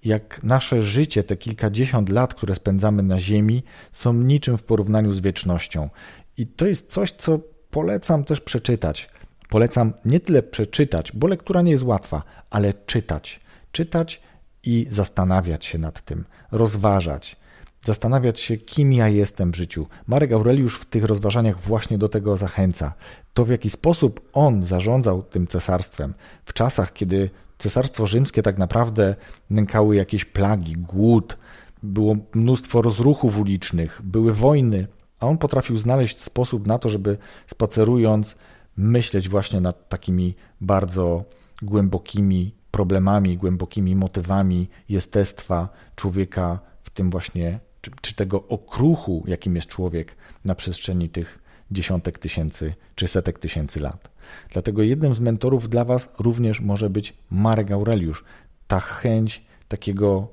jak 0.04 0.44
nasze 0.44 0.84
życie, 0.84 1.24
te 1.24 1.38
kilkadziesiąt 1.38 2.10
lat, 2.10 2.34
które 2.34 2.56
spędzamy 2.56 3.04
na 3.04 3.20
Ziemi, 3.20 3.64
są 3.92 4.14
niczym 4.14 4.58
w 4.58 4.64
porównaniu 4.64 5.14
z 5.14 5.22
wiecznością. 5.22 5.90
I 6.38 6.48
to 6.48 6.68
jest 6.68 6.92
coś, 6.92 7.12
co 7.12 7.40
polecam 7.72 8.24
też 8.24 8.42
przeczytać. 8.42 9.10
Polecam 9.50 9.94
nie 10.06 10.20
tyle 10.20 10.44
przeczytać, 10.44 11.12
bo 11.12 11.28
lektura 11.28 11.62
nie 11.62 11.72
jest 11.72 11.84
łatwa, 11.84 12.24
ale 12.50 12.74
czytać. 12.74 13.40
Czytać 13.72 14.22
i 14.64 14.88
zastanawiać 14.90 15.66
się 15.66 15.78
nad 15.78 16.02
tym, 16.02 16.26
rozważać, 16.52 17.36
zastanawiać 17.84 18.40
się, 18.40 18.58
kim 18.58 18.94
ja 18.94 19.08
jestem 19.08 19.52
w 19.52 19.56
życiu. 19.56 19.88
Marek 20.08 20.32
Aureliusz 20.32 20.80
w 20.80 20.86
tych 20.86 21.04
rozważaniach 21.04 21.60
właśnie 21.60 21.98
do 21.98 22.10
tego 22.10 22.38
zachęca. 22.38 22.94
To, 23.34 23.46
w 23.46 23.50
jaki 23.50 23.70
sposób 23.70 24.30
on 24.34 24.65
zarządzał 24.65 25.24
tym 25.24 25.48
cesarstwem 25.48 26.13
w 26.46 26.54
czasach, 26.54 26.94
kiedy 26.94 27.30
cesarstwo 27.58 28.08
rzymskie 28.08 28.42
tak 28.42 28.58
naprawdę 28.58 29.15
nękały 29.50 29.96
jakieś 29.96 30.26
plagi, 30.26 30.74
głód, 30.78 31.38
było 31.84 32.15
mnóstwo 32.36 32.82
rozruchów 32.82 33.39
ulicznych, 33.39 34.02
były 34.04 34.34
wojny, 34.34 34.88
a 35.20 35.28
on 35.28 35.38
potrafił 35.38 35.78
znaleźć 35.78 36.20
sposób 36.20 36.68
na 36.68 36.80
to, 36.80 36.89
żeby 36.89 37.18
spacerując, 37.48 38.36
myśleć 38.78 39.30
właśnie 39.30 39.62
nad 39.62 39.89
takimi 39.89 40.36
bardzo 40.62 41.24
głębokimi 41.62 42.56
problemami, 42.72 43.38
głębokimi 43.38 43.96
motywami 43.96 44.70
jestestwa 44.89 45.70
człowieka 45.96 46.60
w 46.84 46.89
tym 46.89 47.10
właśnie, 47.10 47.60
czy, 47.82 47.92
czy 48.02 48.15
tego 48.15 48.48
okruchu, 48.48 49.24
jakim 49.28 49.56
jest 49.56 49.68
człowiek 49.68 50.15
na 50.46 50.56
przestrzeni 50.56 51.10
tych 51.10 51.38
dziesiątek 51.72 52.20
tysięcy 52.20 52.74
czy 52.96 53.08
setek 53.08 53.40
tysięcy 53.40 53.80
lat. 53.80 54.10
Dlatego 54.54 54.84
jednym 54.84 55.14
z 55.14 55.20
mentorów 55.20 55.70
dla 55.70 55.86
Was 55.86 56.10
również 56.20 56.62
może 56.62 56.90
być 56.90 57.14
Marek 57.32 57.72
Aureliusz. 57.72 58.24
Ta 58.68 58.80
chęć 58.80 59.44
takiego 59.68 60.28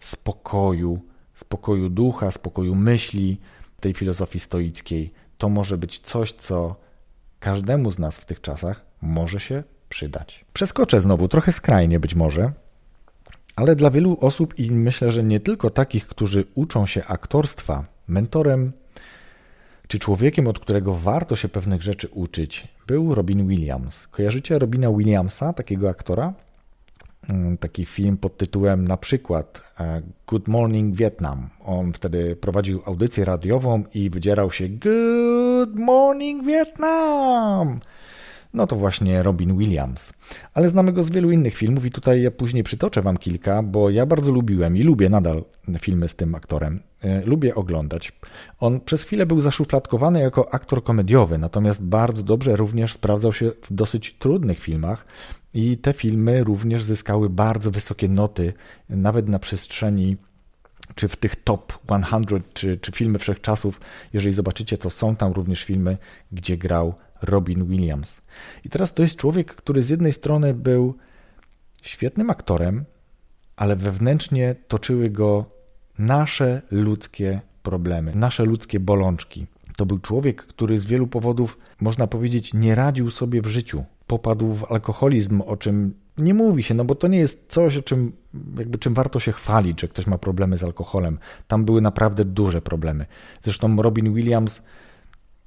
spokoju, 0.00 1.00
spokoju 1.34 1.88
ducha, 1.88 2.30
spokoju 2.30 2.74
myśli, 2.74 3.40
tej 3.80 3.94
filozofii 3.94 4.38
stoickiej, 4.38 5.12
to 5.38 5.48
może 5.48 5.78
być 5.78 5.98
coś, 5.98 6.32
co 6.32 6.76
każdemu 7.40 7.90
z 7.90 7.98
nas 7.98 8.16
w 8.16 8.24
tych 8.24 8.40
czasach 8.40 8.84
może 9.02 9.40
się 9.40 9.62
przydać. 9.88 10.44
Przeskoczę 10.52 11.00
znowu, 11.00 11.28
trochę 11.28 11.52
skrajnie 11.52 12.00
być 12.00 12.14
może, 12.14 12.52
ale 13.56 13.76
dla 13.76 13.90
wielu 13.90 14.18
osób 14.20 14.58
i 14.58 14.70
myślę, 14.70 15.12
że 15.12 15.24
nie 15.24 15.40
tylko 15.40 15.70
takich, 15.70 16.06
którzy 16.06 16.44
uczą 16.54 16.86
się 16.86 17.04
aktorstwa, 17.04 17.84
mentorem 18.08 18.72
czy 19.88 19.98
człowiekiem, 19.98 20.46
od 20.46 20.58
którego 20.58 20.94
warto 20.94 21.36
się 21.36 21.48
pewnych 21.48 21.82
rzeczy 21.82 22.08
uczyć, 22.08 22.68
był 22.86 23.14
Robin 23.14 23.48
Williams. 23.48 24.06
Kojarzycie 24.06 24.58
Robina 24.58 24.92
Williamsa, 24.92 25.52
takiego 25.52 25.88
aktora? 25.88 26.34
Mm, 27.28 27.58
taki 27.58 27.84
film 27.84 28.16
pod 28.16 28.36
tytułem 28.36 28.88
na 28.88 28.96
przykład 28.96 29.62
e, 29.80 30.02
Good 30.26 30.48
Morning 30.48 30.96
Vietnam. 30.96 31.48
On 31.64 31.92
wtedy 31.92 32.36
prowadził 32.36 32.82
audycję 32.84 33.24
radiową 33.24 33.84
i 33.94 34.10
wydzierał 34.10 34.52
się 34.52 34.68
Good 34.68 35.74
Morning 35.74 36.44
Vietnam. 36.44 37.80
No 38.54 38.66
to 38.66 38.76
właśnie 38.76 39.22
Robin 39.22 39.58
Williams. 39.58 40.12
Ale 40.54 40.68
znamy 40.68 40.92
go 40.92 41.04
z 41.04 41.10
wielu 41.10 41.30
innych 41.30 41.54
filmów 41.54 41.84
i 41.84 41.90
tutaj 41.90 42.22
ja 42.22 42.30
później 42.30 42.62
przytoczę 42.62 43.02
wam 43.02 43.16
kilka, 43.16 43.62
bo 43.62 43.90
ja 43.90 44.06
bardzo 44.06 44.32
lubiłem 44.32 44.76
i 44.76 44.82
lubię 44.82 45.08
nadal 45.08 45.44
filmy 45.78 46.08
z 46.08 46.14
tym 46.14 46.34
aktorem. 46.34 46.80
E, 47.02 47.26
lubię 47.26 47.54
oglądać. 47.54 48.12
On 48.60 48.80
przez 48.80 49.02
chwilę 49.02 49.26
był 49.26 49.40
zaszufladkowany 49.40 50.20
jako 50.20 50.54
aktor 50.54 50.84
komediowy, 50.84 51.38
natomiast 51.38 51.82
bardzo 51.82 52.22
dobrze 52.22 52.56
również 52.56 52.92
sprawdzał 52.92 53.32
się 53.32 53.50
w 53.62 53.72
dosyć 53.72 54.16
trudnych 54.18 54.60
filmach 54.60 55.06
i 55.54 55.78
te 55.78 55.92
filmy 55.92 56.44
również 56.44 56.82
zyskały 56.82 57.30
bardzo 57.30 57.70
wysokie 57.70 58.08
noty, 58.08 58.52
nawet 58.88 59.28
na 59.28 59.38
przestrzeni 59.38 60.16
czy 60.94 61.08
w 61.08 61.16
tych 61.16 61.36
top 61.36 61.78
100, 61.84 62.40
czy, 62.54 62.78
czy 62.78 62.92
filmy 62.92 63.18
wszechczasów, 63.18 63.80
jeżeli 64.12 64.34
zobaczycie, 64.34 64.78
to 64.78 64.90
są 64.90 65.16
tam 65.16 65.32
również 65.32 65.64
filmy, 65.64 65.98
gdzie 66.32 66.56
grał 66.56 66.94
Robin 67.22 67.66
Williams. 67.66 68.20
I 68.64 68.68
teraz 68.68 68.94
to 68.94 69.02
jest 69.02 69.16
człowiek, 69.16 69.54
który 69.54 69.82
z 69.82 69.88
jednej 69.88 70.12
strony 70.12 70.54
był 70.54 70.94
świetnym 71.82 72.30
aktorem, 72.30 72.84
ale 73.56 73.76
wewnętrznie 73.76 74.54
toczyły 74.68 75.10
go 75.10 75.44
nasze 75.98 76.62
ludzkie 76.70 77.40
problemy, 77.62 78.12
nasze 78.14 78.44
ludzkie 78.44 78.80
bolączki. 78.80 79.46
To 79.76 79.86
był 79.86 79.98
człowiek, 79.98 80.46
który 80.46 80.78
z 80.78 80.84
wielu 80.84 81.06
powodów, 81.06 81.58
można 81.80 82.06
powiedzieć, 82.06 82.54
nie 82.54 82.74
radził 82.74 83.10
sobie 83.10 83.42
w 83.42 83.46
życiu. 83.46 83.84
Popadł 84.06 84.54
w 84.54 84.72
alkoholizm, 84.72 85.40
o 85.40 85.56
czym 85.56 85.94
nie 86.18 86.34
mówi 86.34 86.62
się, 86.62 86.74
no 86.74 86.84
bo 86.84 86.94
to 86.94 87.08
nie 87.08 87.18
jest 87.18 87.44
coś, 87.48 87.76
o 87.76 87.82
czym, 87.82 88.12
jakby 88.58 88.78
czym 88.78 88.94
warto 88.94 89.20
się 89.20 89.32
chwalić, 89.32 89.80
że 89.80 89.88
ktoś 89.88 90.06
ma 90.06 90.18
problemy 90.18 90.58
z 90.58 90.64
alkoholem. 90.64 91.18
Tam 91.46 91.64
były 91.64 91.80
naprawdę 91.80 92.24
duże 92.24 92.62
problemy. 92.62 93.06
Zresztą 93.42 93.82
Robin 93.82 94.14
Williams 94.14 94.62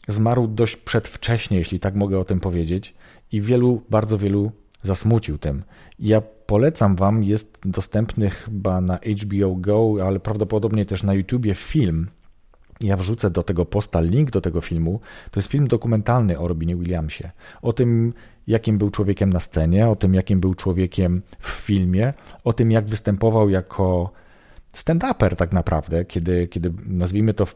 zmarł 0.08 0.48
dość 0.48 0.76
przedwcześnie, 0.76 1.58
jeśli 1.58 1.80
tak 1.80 1.96
mogę 1.96 2.20
o 2.20 2.26
tym 2.26 2.40
powiedzieć, 2.40 2.94
i 3.32 3.42
wielu, 3.42 3.82
bardzo 3.90 4.18
wielu 4.18 4.52
zasmucił 4.84 5.38
tym. 5.38 5.64
Ja 6.00 6.22
polecam 6.22 6.96
Wam, 6.96 7.24
jest 7.24 7.58
dostępny 7.66 8.30
chyba 8.30 8.82
na 8.82 9.00
HBO 9.22 9.56
Go, 9.56 9.96
ale 10.06 10.20
prawdopodobnie 10.20 10.86
też 10.86 11.04
na 11.04 11.14
YouTubie 11.14 11.56
film. 11.56 12.08
Ja 12.82 12.98
wrzucę 12.98 13.30
do 13.30 13.44
tego 13.44 13.66
posta 13.66 14.02
link 14.02 14.32
do 14.32 14.42
tego 14.42 14.62
filmu. 14.62 15.00
To 15.32 15.40
jest 15.40 15.50
film 15.50 15.68
dokumentalny 15.68 16.40
o 16.40 16.48
Robinie 16.48 16.76
Williamsie. 16.76 17.32
O 17.62 17.74
tym, 17.74 18.14
jakim 18.48 18.78
był 18.78 18.90
człowiekiem 18.90 19.30
na 19.30 19.40
scenie, 19.40 19.88
o 19.88 19.96
tym, 19.96 20.14
jakim 20.14 20.40
był 20.40 20.54
człowiekiem 20.54 21.22
w 21.40 21.50
filmie, 21.50 22.14
o 22.44 22.54
tym, 22.54 22.72
jak 22.72 22.86
występował 22.86 23.50
jako 23.50 24.12
stand-uper 24.74 25.36
tak 25.36 25.52
naprawdę, 25.52 26.06
kiedy, 26.06 26.48
kiedy 26.48 26.74
nazwijmy 26.88 27.34
to, 27.34 27.48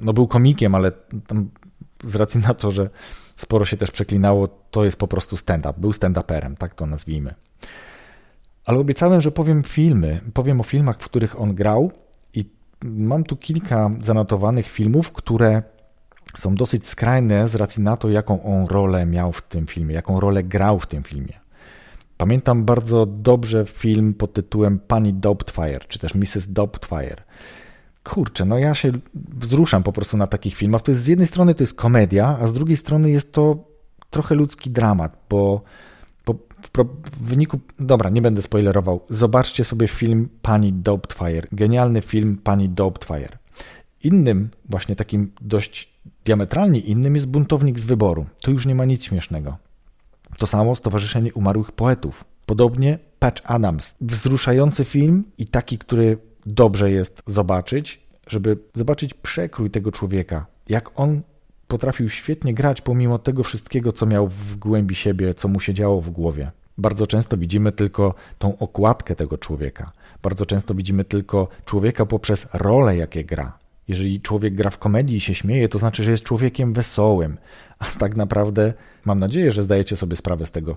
no 0.00 0.12
był 0.12 0.28
komikiem, 0.28 0.74
ale 0.74 0.92
z 2.04 2.14
racji 2.14 2.40
na 2.40 2.54
to, 2.54 2.70
że 2.70 2.90
sporo 3.36 3.64
się 3.64 3.76
też 3.76 3.90
przeklinało, 3.90 4.48
to 4.70 4.84
jest 4.84 4.96
po 4.96 5.08
prostu 5.08 5.36
stand-up. 5.36 5.74
Był 5.76 5.90
stand-uperem, 5.90 6.56
tak 6.56 6.74
to 6.74 6.86
nazwijmy. 6.86 7.34
Ale 8.64 8.78
obiecałem, 8.78 9.20
że 9.20 9.32
powiem 9.32 9.62
filmy, 9.62 10.20
powiem 10.34 10.60
o 10.60 10.64
filmach, 10.64 10.96
w 11.00 11.04
których 11.04 11.40
on 11.40 11.54
grał 11.54 11.92
i 12.34 12.44
mam 12.84 13.24
tu 13.24 13.36
kilka 13.36 13.90
zanotowanych 14.00 14.68
filmów, 14.68 15.12
które 15.12 15.62
są 16.38 16.54
dosyć 16.54 16.86
skrajne 16.86 17.48
z 17.48 17.54
racji 17.54 17.82
na 17.82 17.96
to, 17.96 18.10
jaką 18.10 18.42
on 18.42 18.66
rolę 18.66 19.06
miał 19.06 19.32
w 19.32 19.42
tym 19.42 19.66
filmie, 19.66 19.94
jaką 19.94 20.20
rolę 20.20 20.44
grał 20.44 20.80
w 20.80 20.86
tym 20.86 21.02
filmie. 21.02 21.40
Pamiętam 22.16 22.64
bardzo 22.64 23.06
dobrze 23.06 23.64
film 23.66 24.14
pod 24.14 24.32
tytułem 24.32 24.78
Pani 24.78 25.14
Doubtfire, 25.14 25.80
czy 25.88 25.98
też 25.98 26.14
Mrs. 26.14 26.52
Doubtfire. 26.52 27.22
Kurczę, 28.04 28.44
no 28.44 28.58
ja 28.58 28.74
się 28.74 28.92
wzruszam 29.14 29.82
po 29.82 29.92
prostu 29.92 30.16
na 30.16 30.26
takich 30.26 30.54
filmach. 30.54 30.82
To 30.82 30.90
jest 30.90 31.02
z 31.02 31.06
jednej 31.06 31.26
strony 31.26 31.54
to 31.54 31.62
jest 31.62 31.74
komedia, 31.74 32.38
a 32.40 32.46
z 32.46 32.52
drugiej 32.52 32.76
strony 32.76 33.10
jest 33.10 33.32
to 33.32 33.64
trochę 34.10 34.34
ludzki 34.34 34.70
dramat, 34.70 35.16
bo, 35.30 35.62
bo 36.26 36.32
w, 36.32 36.70
w, 37.10 37.26
wyniku, 37.26 37.60
dobra, 37.80 38.10
nie 38.10 38.22
będę 38.22 38.42
spoilerował, 38.42 39.00
zobaczcie 39.10 39.64
sobie 39.64 39.88
film 39.88 40.28
Pani 40.42 40.72
Doubtfire. 40.72 41.46
Genialny 41.52 42.02
film 42.02 42.38
Pani 42.44 42.68
Doubtfire. 42.68 43.38
Innym, 44.04 44.50
właśnie 44.68 44.96
takim 44.96 45.32
dość 45.40 45.90
diametralnie 46.24 46.80
innym 46.80 47.14
jest 47.14 47.28
Buntownik 47.28 47.78
z 47.78 47.84
wyboru. 47.84 48.26
To 48.42 48.50
już 48.50 48.66
nie 48.66 48.74
ma 48.74 48.84
nic 48.84 49.04
śmiesznego. 49.04 49.56
To 50.38 50.46
samo 50.46 50.76
Stowarzyszenie 50.76 51.34
Umarłych 51.34 51.72
Poetów. 51.72 52.24
Podobnie 52.46 52.98
Patch 53.18 53.42
Adams. 53.44 53.94
Wzruszający 54.00 54.84
film 54.84 55.24
i 55.38 55.46
taki, 55.46 55.78
który 55.78 56.18
dobrze 56.46 56.90
jest 56.90 57.22
zobaczyć, 57.26 58.00
żeby 58.26 58.58
zobaczyć 58.74 59.14
przekrój 59.14 59.70
tego 59.70 59.92
człowieka. 59.92 60.46
Jak 60.68 61.00
on 61.00 61.22
potrafił 61.68 62.08
świetnie 62.08 62.54
grać 62.54 62.80
pomimo 62.80 63.18
tego 63.18 63.42
wszystkiego, 63.42 63.92
co 63.92 64.06
miał 64.06 64.28
w 64.28 64.56
głębi 64.56 64.94
siebie, 64.94 65.34
co 65.34 65.48
mu 65.48 65.60
się 65.60 65.74
działo 65.74 66.00
w 66.00 66.10
głowie. 66.10 66.50
Bardzo 66.78 67.06
często 67.06 67.36
widzimy 67.36 67.72
tylko 67.72 68.14
tą 68.38 68.58
okładkę 68.58 69.16
tego 69.16 69.38
człowieka. 69.38 69.92
Bardzo 70.22 70.46
często 70.46 70.74
widzimy 70.74 71.04
tylko 71.04 71.48
człowieka 71.64 72.06
poprzez 72.06 72.46
rolę, 72.52 72.96
jakie 72.96 73.24
gra. 73.24 73.58
Jeżeli 73.88 74.20
człowiek 74.20 74.54
gra 74.54 74.70
w 74.70 74.78
komedii 74.78 75.16
i 75.16 75.20
się 75.20 75.34
śmieje, 75.34 75.68
to 75.68 75.78
znaczy, 75.78 76.04
że 76.04 76.10
jest 76.10 76.24
człowiekiem 76.24 76.72
wesołym. 76.72 77.38
A 77.78 77.84
tak 77.84 78.16
naprawdę 78.16 78.72
mam 79.04 79.18
nadzieję, 79.18 79.52
że 79.52 79.62
zdajecie 79.62 79.96
sobie 79.96 80.16
sprawę 80.16 80.46
z 80.46 80.50
tego. 80.50 80.76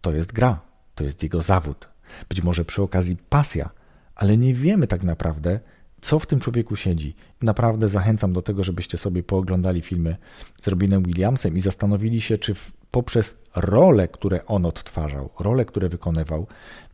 To 0.00 0.12
jest 0.12 0.32
gra, 0.32 0.60
to 0.94 1.04
jest 1.04 1.22
jego 1.22 1.42
zawód. 1.42 1.88
Być 2.28 2.42
może 2.42 2.64
przy 2.64 2.82
okazji 2.82 3.16
pasja, 3.28 3.70
ale 4.18 4.36
nie 4.36 4.54
wiemy 4.54 4.86
tak 4.86 5.02
naprawdę, 5.02 5.60
co 6.00 6.18
w 6.18 6.26
tym 6.26 6.40
człowieku 6.40 6.76
siedzi. 6.76 7.16
Naprawdę 7.42 7.88
zachęcam 7.88 8.32
do 8.32 8.42
tego, 8.42 8.64
żebyście 8.64 8.98
sobie 8.98 9.22
pooglądali 9.22 9.82
filmy 9.82 10.16
z 10.62 10.68
Robinem 10.68 11.02
Williamsem 11.02 11.56
i 11.56 11.60
zastanowili 11.60 12.20
się, 12.20 12.38
czy 12.38 12.54
poprzez 12.90 13.34
role, 13.56 14.08
które 14.08 14.46
on 14.46 14.66
odtwarzał, 14.66 15.30
role, 15.38 15.64
które 15.64 15.88
wykonywał, 15.88 16.46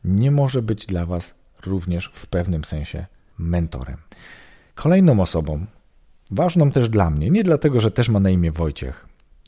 nie 0.05 0.31
może 0.31 0.63
być 0.63 0.87
dla 0.87 1.07
Was 1.07 1.35
również 1.67 2.11
w 2.15 2.27
pewnym 2.27 2.65
sensie 2.65 3.07
mentorem. 3.39 3.97
Kolejną 4.75 5.21
osobą, 5.21 5.67
ważną 6.31 6.71
też 6.71 6.89
dla 6.89 7.11
mnie, 7.11 7.31
nie 7.31 7.43
dlatego, 7.43 7.81
że 7.81 7.91
też 7.91 8.09
ma 8.09 8.21
na 8.21 8.31
imię 8.31 8.53
Wojciech, 8.53 9.07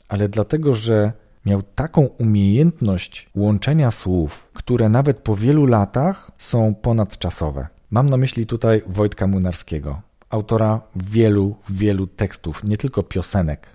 ale 0.09 0.29
dlatego, 0.29 0.73
że 0.73 1.13
miał 1.47 1.61
taką 1.61 2.01
umiejętność 2.01 3.29
łączenia 3.35 3.91
słów, 3.91 4.47
które 4.53 4.89
nawet 4.89 5.17
po 5.19 5.35
wielu 5.35 5.65
latach 5.65 6.31
są 6.37 6.75
ponadczasowe. 6.75 7.67
Mam 7.91 8.09
na 8.09 8.17
myśli 8.17 8.45
tutaj 8.45 8.81
Wojtka 8.87 9.27
Młynarskiego, 9.27 10.01
autora 10.29 10.81
wielu, 10.95 11.55
wielu 11.69 12.07
tekstów, 12.07 12.63
nie 12.63 12.77
tylko 12.77 13.03
piosenek, 13.03 13.67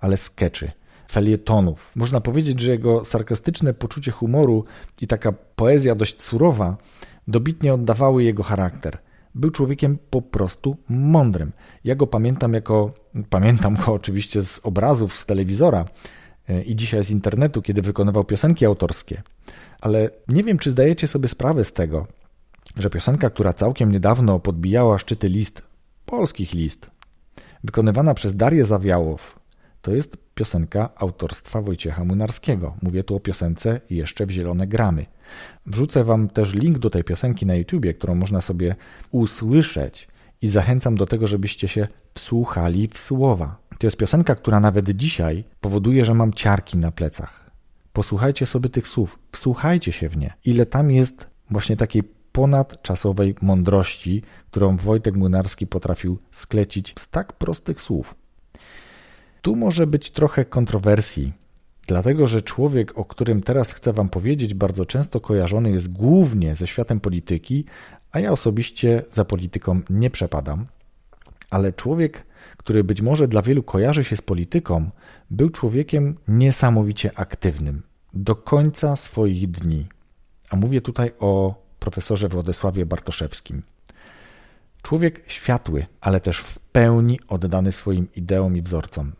ale 0.00 0.16
skeczy, 0.16 0.72
felietonów. 1.10 1.92
Można 1.96 2.20
powiedzieć, 2.20 2.60
że 2.60 2.70
jego 2.70 3.04
sarkastyczne 3.04 3.74
poczucie 3.74 4.10
humoru 4.10 4.64
i 5.00 5.06
taka 5.06 5.32
poezja 5.32 5.94
dość 5.94 6.22
surowa 6.22 6.76
dobitnie 7.28 7.74
oddawały 7.74 8.24
jego 8.24 8.42
charakter– 8.42 8.98
był 9.34 9.50
człowiekiem 9.50 9.98
po 10.10 10.22
prostu 10.22 10.76
mądrym. 10.88 11.52
Ja 11.84 11.94
go 11.94 12.06
pamiętam 12.06 12.54
jako, 12.54 12.92
pamiętam 13.30 13.76
go 13.76 13.92
oczywiście 13.92 14.42
z 14.42 14.60
obrazów, 14.62 15.14
z 15.14 15.26
telewizora 15.26 15.84
i 16.66 16.76
dzisiaj 16.76 17.04
z 17.04 17.10
internetu, 17.10 17.62
kiedy 17.62 17.82
wykonywał 17.82 18.24
piosenki 18.24 18.66
autorskie. 18.66 19.22
Ale 19.80 20.10
nie 20.28 20.44
wiem, 20.44 20.58
czy 20.58 20.70
zdajecie 20.70 21.08
sobie 21.08 21.28
sprawę 21.28 21.64
z 21.64 21.72
tego, 21.72 22.06
że 22.76 22.90
piosenka, 22.90 23.30
która 23.30 23.52
całkiem 23.52 23.92
niedawno 23.92 24.38
podbijała 24.38 24.98
szczyty 24.98 25.28
list, 25.28 25.62
polskich 26.06 26.54
list, 26.54 26.90
wykonywana 27.64 28.14
przez 28.14 28.36
Darię 28.36 28.64
Zawiałow, 28.64 29.40
to 29.82 29.94
jest 29.94 30.16
piosenka 30.34 30.90
autorstwa 30.96 31.62
Wojciecha 31.62 32.04
Munarskiego. 32.04 32.76
Mówię 32.82 33.04
tu 33.04 33.16
o 33.16 33.20
piosence 33.20 33.80
jeszcze 33.90 34.26
w 34.26 34.30
zielone 34.30 34.66
gramy. 34.66 35.06
Wrzucę 35.66 36.04
Wam 36.04 36.28
też 36.28 36.54
link 36.54 36.78
do 36.78 36.90
tej 36.90 37.04
piosenki 37.04 37.46
na 37.46 37.54
YouTubie, 37.54 37.94
którą 37.94 38.14
można 38.14 38.40
sobie 38.40 38.74
usłyszeć 39.10 40.08
i 40.42 40.48
zachęcam 40.48 40.94
do 40.94 41.06
tego, 41.06 41.26
żebyście 41.26 41.68
się 41.68 41.88
wsłuchali 42.14 42.88
w 42.88 42.98
słowa. 42.98 43.56
To 43.78 43.86
jest 43.86 43.96
piosenka, 43.96 44.34
która 44.34 44.60
nawet 44.60 44.90
dzisiaj 44.90 45.44
powoduje, 45.60 46.04
że 46.04 46.14
mam 46.14 46.32
ciarki 46.32 46.78
na 46.78 46.90
plecach. 46.92 47.50
Posłuchajcie 47.92 48.46
sobie 48.46 48.68
tych 48.68 48.88
słów, 48.88 49.18
wsłuchajcie 49.32 49.92
się 49.92 50.08
w 50.08 50.16
nie. 50.16 50.34
Ile 50.44 50.66
tam 50.66 50.90
jest 50.90 51.26
właśnie 51.50 51.76
takiej 51.76 52.02
ponadczasowej 52.32 53.34
mądrości, 53.42 54.22
którą 54.50 54.76
Wojtek 54.76 55.16
Młynarski 55.16 55.66
potrafił 55.66 56.18
sklecić 56.30 56.94
z 56.98 57.08
tak 57.08 57.32
prostych 57.32 57.80
słów. 57.80 58.14
Tu 59.42 59.56
może 59.56 59.86
być 59.86 60.10
trochę 60.10 60.44
kontrowersji, 60.44 61.32
dlatego 61.86 62.26
że 62.26 62.42
człowiek, 62.42 62.98
o 62.98 63.04
którym 63.04 63.42
teraz 63.42 63.72
chcę 63.72 63.92
Wam 63.92 64.08
powiedzieć, 64.08 64.54
bardzo 64.54 64.84
często 64.84 65.20
kojarzony 65.20 65.70
jest 65.70 65.92
głównie 65.92 66.56
ze 66.56 66.66
światem 66.66 67.00
polityki, 67.00 67.64
a 68.12 68.20
ja 68.20 68.32
osobiście 68.32 69.02
za 69.12 69.24
polityką 69.24 69.80
nie 69.90 70.10
przepadam. 70.10 70.66
Ale 71.50 71.72
człowiek, 71.72 72.26
który 72.56 72.84
być 72.84 73.02
może 73.02 73.28
dla 73.28 73.42
wielu 73.42 73.62
kojarzy 73.62 74.04
się 74.04 74.16
z 74.16 74.22
polityką, 74.22 74.90
był 75.30 75.50
człowiekiem 75.50 76.16
niesamowicie 76.28 77.18
aktywnym 77.18 77.82
do 78.14 78.36
końca 78.36 78.96
swoich 78.96 79.50
dni. 79.50 79.86
A 80.50 80.56
mówię 80.56 80.80
tutaj 80.80 81.12
o 81.18 81.62
profesorze 81.78 82.28
Władysławie 82.28 82.86
Bartoszewskim. 82.86 83.62
Człowiek 84.82 85.22
światły, 85.26 85.86
ale 86.00 86.20
też 86.20 86.38
w 86.38 86.58
pełni 86.58 87.20
oddany 87.28 87.72
swoim 87.72 88.08
ideom 88.16 88.56
i 88.56 88.62
wzorcom. 88.62 89.12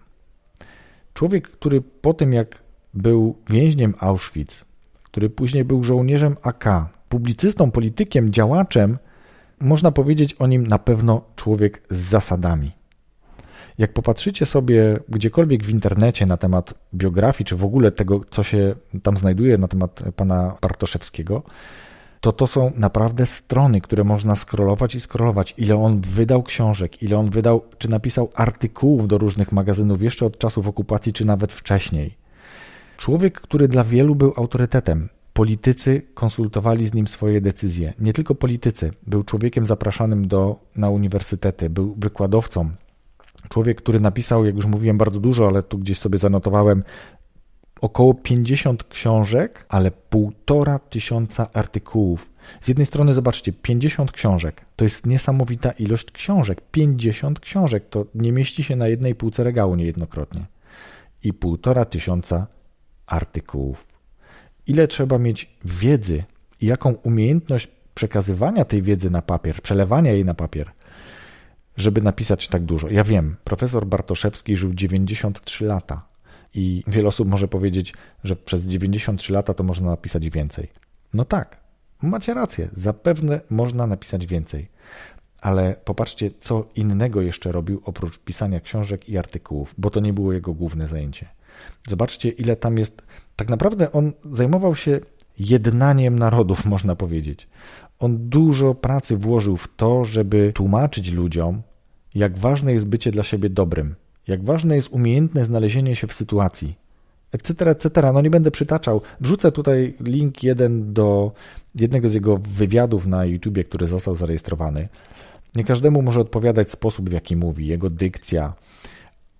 Człowiek, 1.15 1.49
który 1.49 1.81
po 1.81 2.15
tym 2.15 2.33
jak 2.33 2.63
był 2.95 3.39
więźniem 3.51 3.95
Auschwitz, 4.01 4.65
który 5.03 5.31
później 5.31 5.65
był 5.65 5.85
żołnierzem 5.85 6.37
AK, 6.43 6.65
publicystą, 7.11 7.71
politykiem, 7.71 8.33
działaczem, 8.33 8.99
można 9.61 9.93
powiedzieć 9.93 10.35
o 10.35 10.47
nim 10.47 10.67
na 10.67 10.79
pewno 10.79 11.23
człowiek 11.37 11.83
z 11.91 11.97
zasadami. 11.97 12.73
Jak 13.79 13.93
popatrzycie 13.93 14.47
sobie 14.47 15.01
gdziekolwiek 15.09 15.65
w 15.65 15.71
internecie 15.71 16.27
na 16.27 16.37
temat 16.37 16.75
biografii, 16.95 17.45
czy 17.45 17.57
w 17.57 17.65
ogóle 17.65 17.93
tego, 17.93 18.21
co 18.31 18.43
się 18.43 18.75
tam 19.03 19.17
znajduje 19.17 19.59
na 19.59 19.69
temat 19.69 20.03
pana 20.17 20.57
Bartoszewskiego, 20.63 21.43
to 22.21 22.33
to 22.33 22.47
są 22.47 22.73
naprawdę 22.77 23.27
strony, 23.27 23.81
które 23.81 24.05
można 24.05 24.37
scrollować 24.37 24.95
i 24.95 25.01
scrollować. 25.01 25.55
Ile 25.59 25.77
on 25.77 26.01
wydał 26.01 26.43
książek, 26.43 27.03
ile 27.03 27.19
on 27.19 27.31
wydał, 27.31 27.65
czy 27.79 27.91
napisał 27.91 28.31
artykułów 28.35 29.09
do 29.09 29.19
różnych 29.19 29.53
magazynów 29.53 30.03
jeszcze 30.03 30.27
od 30.27 30.39
czasów 30.39 30.69
okupacji, 30.69 31.13
czy 31.13 31.25
nawet 31.25 31.53
wcześniej. 31.53 32.17
Człowiek, 32.97 33.41
który 33.41 33.69
dla 33.69 33.85
wielu 33.85 34.15
był 34.15 34.33
autorytetem. 34.37 35.09
Politycy 35.41 36.03
konsultowali 36.15 36.87
z 36.87 36.95
nim 36.95 37.07
swoje 37.07 37.41
decyzje. 37.41 37.95
Nie 37.99 38.13
tylko 38.13 38.35
politycy. 38.35 38.93
Był 39.07 39.23
człowiekiem 39.23 39.67
zapraszanym 39.67 40.29
do, 40.29 40.61
na 40.77 40.91
uniwersytety, 40.91 41.71
był 41.71 41.95
wykładowcą. 41.99 42.71
Człowiek, 43.49 43.79
który 43.79 44.01
napisał, 44.01 44.45
jak 44.45 44.57
już 44.57 44.67
mówiłem, 44.67 44.99
bardzo 44.99 45.21
dużo, 45.21 45.49
ale 45.49 45.63
tu 45.63 45.79
gdzieś 45.79 45.99
sobie 45.99 46.19
zanotowałem, 46.19 46.85
około 47.81 48.15
50 48.15 48.85
książek, 48.85 49.67
ale 49.69 49.91
półtora 49.91 50.79
tysiąca 50.79 51.53
artykułów. 51.53 52.31
Z 52.61 52.69
jednej 52.69 52.87
strony 52.87 53.15
zobaczcie, 53.15 53.53
50 53.53 54.13
książek 54.13 54.65
to 54.77 54.85
jest 54.85 55.07
niesamowita 55.07 55.71
ilość 55.71 56.11
książek. 56.11 56.61
50 56.71 57.41
książek 57.41 57.85
to 57.91 58.07
nie 58.15 58.33
mieści 58.33 58.65
się 58.65 58.77
na 58.77 58.89
jednej 58.89 59.15
półce 59.15 59.45
regału 59.45 59.75
niejednokrotnie. 59.75 60.47
I 61.23 61.33
półtora 61.33 61.85
tysiąca 61.85 62.47
artykułów. 63.07 63.90
Ile 64.67 64.89
trzeba 64.89 65.19
mieć 65.19 65.57
wiedzy 65.65 66.25
i 66.61 66.67
jaką 66.67 66.93
umiejętność 66.93 67.69
przekazywania 67.95 68.65
tej 68.65 68.83
wiedzy 68.83 69.11
na 69.11 69.23
papier, 69.23 69.63
przelewania 69.63 70.13
jej 70.13 70.25
na 70.25 70.35
papier, 70.35 70.71
żeby 71.77 72.03
napisać 72.03 72.49
tak 72.49 72.63
dużo. 72.63 72.89
Ja 72.89 73.05
wiem, 73.05 73.37
profesor 73.45 73.87
Bartoszewski 73.87 74.57
żył 74.57 74.75
93 74.75 75.65
lata 75.65 76.09
i 76.55 76.83
wiele 76.87 77.09
osób 77.09 77.29
może 77.29 77.49
powiedzieć, 77.49 77.95
że 78.25 78.37
przez 78.37 78.67
93 78.67 79.33
lata 79.33 79.55
to 79.55 79.65
można 79.65 79.91
napisać 79.91 80.31
więcej. 80.31 80.69
No 81.15 81.25
tak, 81.25 81.61
macie 82.03 82.35
rację, 82.35 82.69
zapewne 82.73 83.41
można 83.51 83.87
napisać 83.87 84.27
więcej. 84.27 84.69
Ale 85.41 85.77
popatrzcie, 85.85 86.31
co 86.41 86.69
innego 86.75 87.23
jeszcze 87.23 87.53
robił 87.53 87.83
oprócz 87.85 88.19
pisania 88.19 88.61
książek 88.61 89.09
i 89.09 89.19
artykułów, 89.19 89.75
bo 89.79 89.91
to 89.91 90.01
nie 90.01 90.13
było 90.13 90.33
jego 90.33 90.55
główne 90.55 90.89
zajęcie. 90.89 91.29
Zobaczcie, 91.89 92.29
ile 92.29 92.57
tam 92.57 92.79
jest. 92.79 93.03
Tak 93.37 93.49
naprawdę 93.49 93.93
on 93.93 94.13
zajmował 94.33 94.75
się 94.75 95.01
jednaniem 95.39 96.19
narodów, 96.19 96.65
można 96.75 96.97
powiedzieć. 96.97 97.49
On 97.99 98.29
dużo 98.29 98.75
pracy 98.75 99.17
włożył 99.17 99.57
w 99.57 99.69
to, 99.77 100.05
żeby 100.05 100.53
tłumaczyć 100.55 101.13
ludziom, 101.13 101.63
jak 102.15 102.39
ważne 102.39 102.73
jest 102.73 102.87
bycie 102.87 103.11
dla 103.11 103.23
siebie 103.23 103.51
dobrym, 103.51 103.95
jak 104.29 104.45
ważne 104.45 104.77
jest 104.77 104.89
umiejętne 104.89 105.45
znalezienie 105.45 105.97
się 105.97 106.07
w 106.07 106.13
sytuacji, 106.13 106.75
etc., 107.33 107.71
etc. 107.71 108.11
No 108.15 108.21
nie 108.21 108.31
będę 108.31 108.51
przytaczał. 108.51 109.01
Wrzucę 109.21 109.53
tutaj 109.53 109.95
link 110.01 110.43
jeden 110.43 110.93
do 110.93 111.33
jednego 111.75 112.09
z 112.09 112.15
jego 112.15 112.39
wywiadów 112.39 113.07
na 113.07 113.25
YouTubie, 113.25 113.65
który 113.65 113.87
został 113.87 114.17
zarejestrowany. 114.17 114.89
Nie 115.55 115.65
każdemu 115.65 116.03
może 116.03 116.21
odpowiadać 116.21 116.71
sposób, 116.71 117.11
w 117.11 117.13
jaki 117.13 117.37
mówi, 117.37 117.67
jego 117.67 117.91
dykcja, 117.91 118.55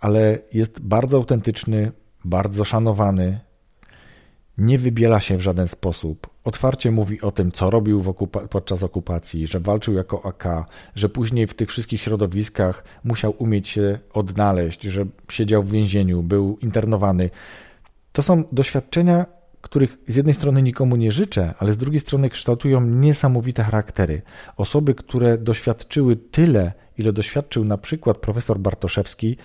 ale 0.01 0.39
jest 0.53 0.81
bardzo 0.81 1.17
autentyczny, 1.17 1.93
bardzo 2.25 2.65
szanowany, 2.65 3.41
nie 4.59 4.79
wybiela 4.79 5.21
się 5.21 5.37
w 5.37 5.41
żaden 5.41 5.69
sposób. 5.69 6.31
Otwarcie 6.45 6.91
mówi 6.91 7.21
o 7.21 7.33
tym, 7.33 7.53
co 7.53 7.71
robił 7.71 8.11
okupa 8.11 8.41
podczas 8.41 8.83
okupacji, 8.83 9.47
że 9.47 9.61
walczył 9.61 9.95
jako 9.95 10.25
AK, 10.25 10.45
że 10.95 11.09
później 11.09 11.47
w 11.47 11.55
tych 11.55 11.69
wszystkich 11.69 12.01
środowiskach 12.01 12.85
musiał 13.05 13.35
umieć 13.39 13.69
się 13.69 13.99
odnaleźć, 14.13 14.83
że 14.83 15.07
siedział 15.31 15.63
w 15.63 15.71
więzieniu, 15.71 16.23
był 16.23 16.59
internowany. 16.63 17.31
To 18.13 18.23
są 18.23 18.45
doświadczenia, 18.53 19.27
których 19.61 19.99
z 20.09 20.17
jednej 20.17 20.35
strony 20.35 20.63
nikomu 20.63 20.97
nie 20.97 21.13
życzę, 21.13 21.55
ale 21.59 21.73
z 21.73 21.79
drugiej 21.79 22.01
strony 22.01 22.29
kształtują 22.29 22.81
niesamowite 22.81 23.63
charaktery. 23.63 24.23
Osoby, 24.57 24.95
które 24.95 25.39
doświadczyły 25.39 26.17
tyle, 26.17 26.73
ile 26.99 27.13
doświadczył 27.13 27.65
na 27.65 27.79
przykład 27.79 28.17
profesor 28.19 28.59
Bartoszewski, 28.59 29.37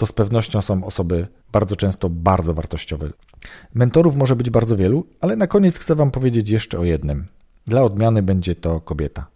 to 0.00 0.06
z 0.06 0.12
pewnością 0.12 0.62
są 0.62 0.84
osoby 0.84 1.26
bardzo 1.52 1.76
często 1.76 2.10
bardzo 2.10 2.54
wartościowe. 2.54 3.10
Mentorów 3.74 4.16
może 4.16 4.36
być 4.36 4.50
bardzo 4.50 4.76
wielu, 4.76 5.06
ale 5.20 5.36
na 5.36 5.46
koniec 5.46 5.78
chcę 5.78 5.94
Wam 5.94 6.10
powiedzieć 6.10 6.50
jeszcze 6.50 6.78
o 6.78 6.84
jednym. 6.84 7.26
Dla 7.66 7.82
odmiany 7.82 8.22
będzie 8.22 8.54
to 8.54 8.80
kobieta. 8.80 9.26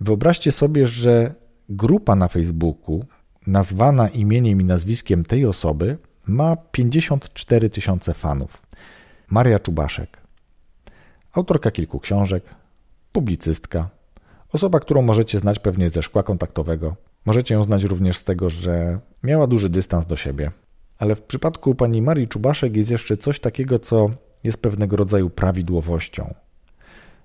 Wyobraźcie 0.00 0.52
sobie, 0.52 0.86
że 0.86 1.34
grupa 1.68 2.16
na 2.16 2.28
Facebooku, 2.28 3.04
nazwana 3.46 4.08
imieniem 4.08 4.60
i 4.60 4.64
nazwiskiem 4.64 5.24
tej 5.24 5.46
osoby, 5.46 5.98
ma 6.26 6.56
54 6.56 7.70
tysiące 7.70 8.14
fanów. 8.14 8.62
Maria 9.30 9.58
Czubaszek, 9.58 10.18
autorka 11.32 11.70
kilku 11.70 12.00
książek, 12.00 12.44
publicystka, 13.12 13.88
osoba, 14.52 14.80
którą 14.80 15.02
możecie 15.02 15.38
znać 15.38 15.58
pewnie 15.58 15.90
ze 15.90 16.02
szkła 16.02 16.22
kontaktowego. 16.22 16.96
Możecie 17.28 17.54
ją 17.54 17.64
znać 17.64 17.84
również 17.84 18.16
z 18.16 18.24
tego, 18.24 18.50
że 18.50 18.98
miała 19.22 19.46
duży 19.46 19.68
dystans 19.68 20.06
do 20.06 20.16
siebie, 20.16 20.50
ale 20.98 21.14
w 21.14 21.22
przypadku 21.22 21.74
pani 21.74 22.02
Marii 22.02 22.28
Czubaszek 22.28 22.76
jest 22.76 22.90
jeszcze 22.90 23.16
coś 23.16 23.40
takiego, 23.40 23.78
co 23.78 24.10
jest 24.44 24.58
pewnego 24.58 24.96
rodzaju 24.96 25.30
prawidłowością. 25.30 26.34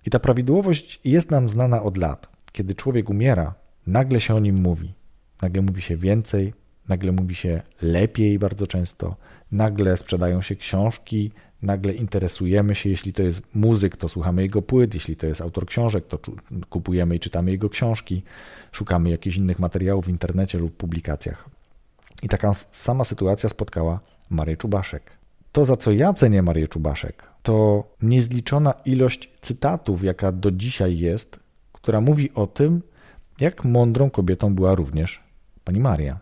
I 0.05 0.09
ta 0.09 0.19
prawidłowość 0.19 0.99
jest 1.03 1.31
nam 1.31 1.49
znana 1.49 1.83
od 1.83 1.97
lat. 1.97 2.27
Kiedy 2.51 2.75
człowiek 2.75 3.09
umiera, 3.09 3.53
nagle 3.87 4.21
się 4.21 4.35
o 4.35 4.39
nim 4.39 4.61
mówi. 4.61 4.93
Nagle 5.41 5.61
mówi 5.61 5.81
się 5.81 5.97
więcej, 5.97 6.53
nagle 6.89 7.11
mówi 7.11 7.35
się 7.35 7.61
lepiej 7.81 8.39
bardzo 8.39 8.67
często, 8.67 9.15
nagle 9.51 9.97
sprzedają 9.97 10.41
się 10.41 10.55
książki, 10.55 11.31
nagle 11.63 11.93
interesujemy 11.93 12.75
się, 12.75 12.89
jeśli 12.89 13.13
to 13.13 13.23
jest 13.23 13.55
muzyk, 13.55 13.97
to 13.97 14.09
słuchamy 14.09 14.41
jego 14.41 14.61
płyt, 14.61 14.93
jeśli 14.93 15.15
to 15.15 15.27
jest 15.27 15.41
autor 15.41 15.65
książek, 15.65 16.07
to 16.07 16.19
kupujemy 16.69 17.15
i 17.15 17.19
czytamy 17.19 17.51
jego 17.51 17.69
książki, 17.69 18.23
szukamy 18.71 19.09
jakichś 19.09 19.37
innych 19.37 19.59
materiałów 19.59 20.05
w 20.05 20.09
internecie 20.09 20.57
lub 20.57 20.77
publikacjach. 20.77 21.49
I 22.23 22.29
taka 22.29 22.53
sama 22.53 23.03
sytuacja 23.03 23.49
spotkała 23.49 23.99
Marię 24.29 24.57
Czubaszek. 24.57 25.11
To, 25.51 25.65
za 25.65 25.77
co 25.77 25.91
ja 25.91 26.13
cenię 26.13 26.41
Marię 26.41 26.67
Czubaszek, 26.67 27.23
to 27.43 27.83
niezliczona 28.01 28.73
ilość 28.85 29.31
cytatów, 29.41 30.03
jaka 30.03 30.31
do 30.31 30.51
dzisiaj 30.51 30.97
jest, 30.97 31.39
która 31.73 32.01
mówi 32.01 32.33
o 32.33 32.47
tym, 32.47 32.81
jak 33.39 33.65
mądrą 33.65 34.09
kobietą 34.09 34.55
była 34.55 34.75
również 34.75 35.23
pani 35.63 35.79
Maria. 35.79 36.19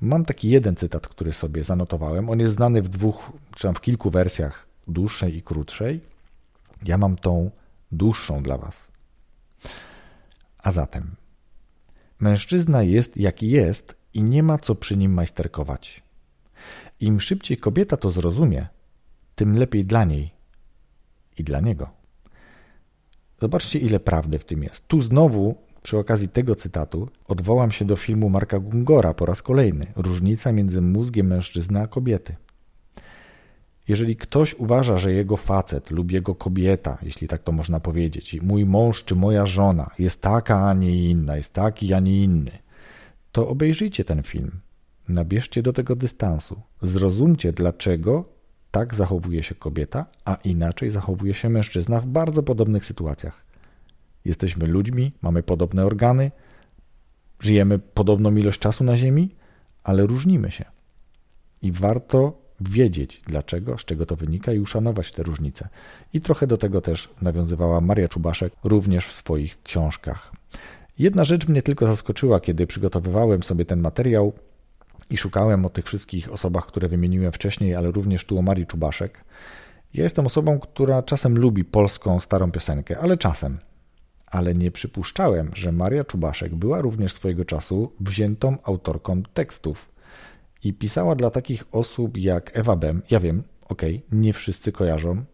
Mam 0.00 0.24
taki 0.24 0.48
jeden 0.48 0.76
cytat, 0.76 1.08
który 1.08 1.32
sobie 1.32 1.64
zanotowałem. 1.64 2.30
On 2.30 2.40
jest 2.40 2.54
znany 2.54 2.82
w 2.82 2.88
dwóch, 2.88 3.32
czy 3.54 3.72
w 3.72 3.80
kilku 3.80 4.10
wersjach, 4.10 4.66
dłuższej 4.88 5.36
i 5.36 5.42
krótszej. 5.42 6.00
Ja 6.84 6.98
mam 6.98 7.16
tą 7.16 7.50
dłuższą 7.92 8.42
dla 8.42 8.58
Was. 8.58 8.88
A 10.62 10.72
zatem, 10.72 11.16
mężczyzna 12.20 12.82
jest 12.82 13.16
jaki 13.16 13.50
jest 13.50 13.94
i 14.14 14.22
nie 14.22 14.42
ma 14.42 14.58
co 14.58 14.74
przy 14.74 14.96
nim 14.96 15.12
majsterkować. 15.12 16.02
Im 17.00 17.20
szybciej 17.20 17.56
kobieta 17.56 17.96
to 17.96 18.10
zrozumie, 18.10 18.66
tym 19.34 19.58
lepiej 19.58 19.84
dla 19.84 20.04
niej 20.04 20.34
i 21.38 21.44
dla 21.44 21.60
niego. 21.60 21.90
Zobaczcie, 23.40 23.78
ile 23.78 24.00
prawdy 24.00 24.38
w 24.38 24.44
tym 24.44 24.62
jest. 24.62 24.88
Tu 24.88 25.02
znowu, 25.02 25.63
przy 25.84 25.98
okazji 25.98 26.28
tego 26.28 26.56
cytatu, 26.56 27.08
odwołam 27.28 27.70
się 27.70 27.84
do 27.84 27.96
filmu 27.96 28.30
Marka 28.30 28.58
Gungora 28.58 29.14
po 29.14 29.26
raz 29.26 29.42
kolejny. 29.42 29.86
Różnica 29.96 30.52
między 30.52 30.80
mózgiem 30.80 31.26
mężczyzny 31.26 31.80
a 31.80 31.86
kobiety. 31.86 32.36
Jeżeli 33.88 34.16
ktoś 34.16 34.54
uważa, 34.54 34.98
że 34.98 35.12
jego 35.12 35.36
facet 35.36 35.90
lub 35.90 36.10
jego 36.10 36.34
kobieta, 36.34 36.98
jeśli 37.02 37.28
tak 37.28 37.42
to 37.42 37.52
można 37.52 37.80
powiedzieć, 37.80 38.36
mój 38.42 38.66
mąż 38.66 39.04
czy 39.04 39.14
moja 39.14 39.46
żona 39.46 39.90
jest 39.98 40.20
taka, 40.20 40.68
a 40.68 40.74
nie 40.74 41.10
inna, 41.10 41.36
jest 41.36 41.52
taki, 41.52 41.94
a 41.94 42.00
nie 42.00 42.22
inny, 42.22 42.50
to 43.32 43.48
obejrzyjcie 43.48 44.04
ten 44.04 44.22
film. 44.22 44.50
Nabierzcie 45.08 45.62
do 45.62 45.72
tego 45.72 45.96
dystansu. 45.96 46.60
Zrozumcie, 46.82 47.52
dlaczego 47.52 48.24
tak 48.70 48.94
zachowuje 48.94 49.42
się 49.42 49.54
kobieta, 49.54 50.06
a 50.24 50.34
inaczej 50.34 50.90
zachowuje 50.90 51.34
się 51.34 51.48
mężczyzna 51.48 52.00
w 52.00 52.06
bardzo 52.06 52.42
podobnych 52.42 52.84
sytuacjach. 52.84 53.44
Jesteśmy 54.24 54.66
ludźmi, 54.66 55.12
mamy 55.22 55.42
podobne 55.42 55.86
organy, 55.86 56.30
żyjemy 57.40 57.78
podobną 57.78 58.36
ilość 58.36 58.58
czasu 58.58 58.84
na 58.84 58.96
Ziemi, 58.96 59.34
ale 59.82 60.06
różnimy 60.06 60.50
się. 60.50 60.64
I 61.62 61.72
warto 61.72 62.44
wiedzieć 62.60 63.22
dlaczego, 63.26 63.78
z 63.78 63.84
czego 63.84 64.06
to 64.06 64.16
wynika 64.16 64.52
i 64.52 64.58
uszanować 64.58 65.12
te 65.12 65.22
różnice. 65.22 65.68
I 66.12 66.20
trochę 66.20 66.46
do 66.46 66.58
tego 66.58 66.80
też 66.80 67.08
nawiązywała 67.22 67.80
Maria 67.80 68.08
Czubaszek 68.08 68.52
również 68.64 69.06
w 69.06 69.12
swoich 69.12 69.62
książkach. 69.62 70.32
Jedna 70.98 71.24
rzecz 71.24 71.48
mnie 71.48 71.62
tylko 71.62 71.86
zaskoczyła, 71.86 72.40
kiedy 72.40 72.66
przygotowywałem 72.66 73.42
sobie 73.42 73.64
ten 73.64 73.80
materiał 73.80 74.32
i 75.10 75.16
szukałem 75.16 75.66
o 75.66 75.70
tych 75.70 75.86
wszystkich 75.86 76.32
osobach, 76.32 76.66
które 76.66 76.88
wymieniłem 76.88 77.32
wcześniej, 77.32 77.74
ale 77.74 77.90
również 77.90 78.24
tu 78.24 78.38
o 78.38 78.42
Marii 78.42 78.66
Czubaszek. 78.66 79.24
Ja 79.94 80.02
jestem 80.02 80.26
osobą, 80.26 80.58
która 80.58 81.02
czasem 81.02 81.38
lubi 81.38 81.64
polską 81.64 82.20
starą 82.20 82.50
piosenkę, 82.50 82.98
ale 82.98 83.16
czasem. 83.16 83.58
Ale 84.34 84.54
nie 84.54 84.70
przypuszczałem, 84.70 85.50
że 85.54 85.72
Maria 85.72 86.04
Czubaszek 86.04 86.54
była 86.54 86.80
również 86.80 87.12
swojego 87.12 87.44
czasu 87.44 87.92
wziętą 88.00 88.56
autorką 88.64 89.22
tekstów 89.22 89.90
i 90.64 90.72
pisała 90.72 91.14
dla 91.14 91.30
takich 91.30 91.64
osób 91.72 92.16
jak 92.16 92.58
Ewa 92.58 92.76
Bem. 92.76 93.02
Ja 93.10 93.20
wiem, 93.20 93.42
okej, 93.68 93.96
okay, 93.96 94.18
nie 94.20 94.32
wszyscy 94.32 94.72
kojarzą, 94.72 95.24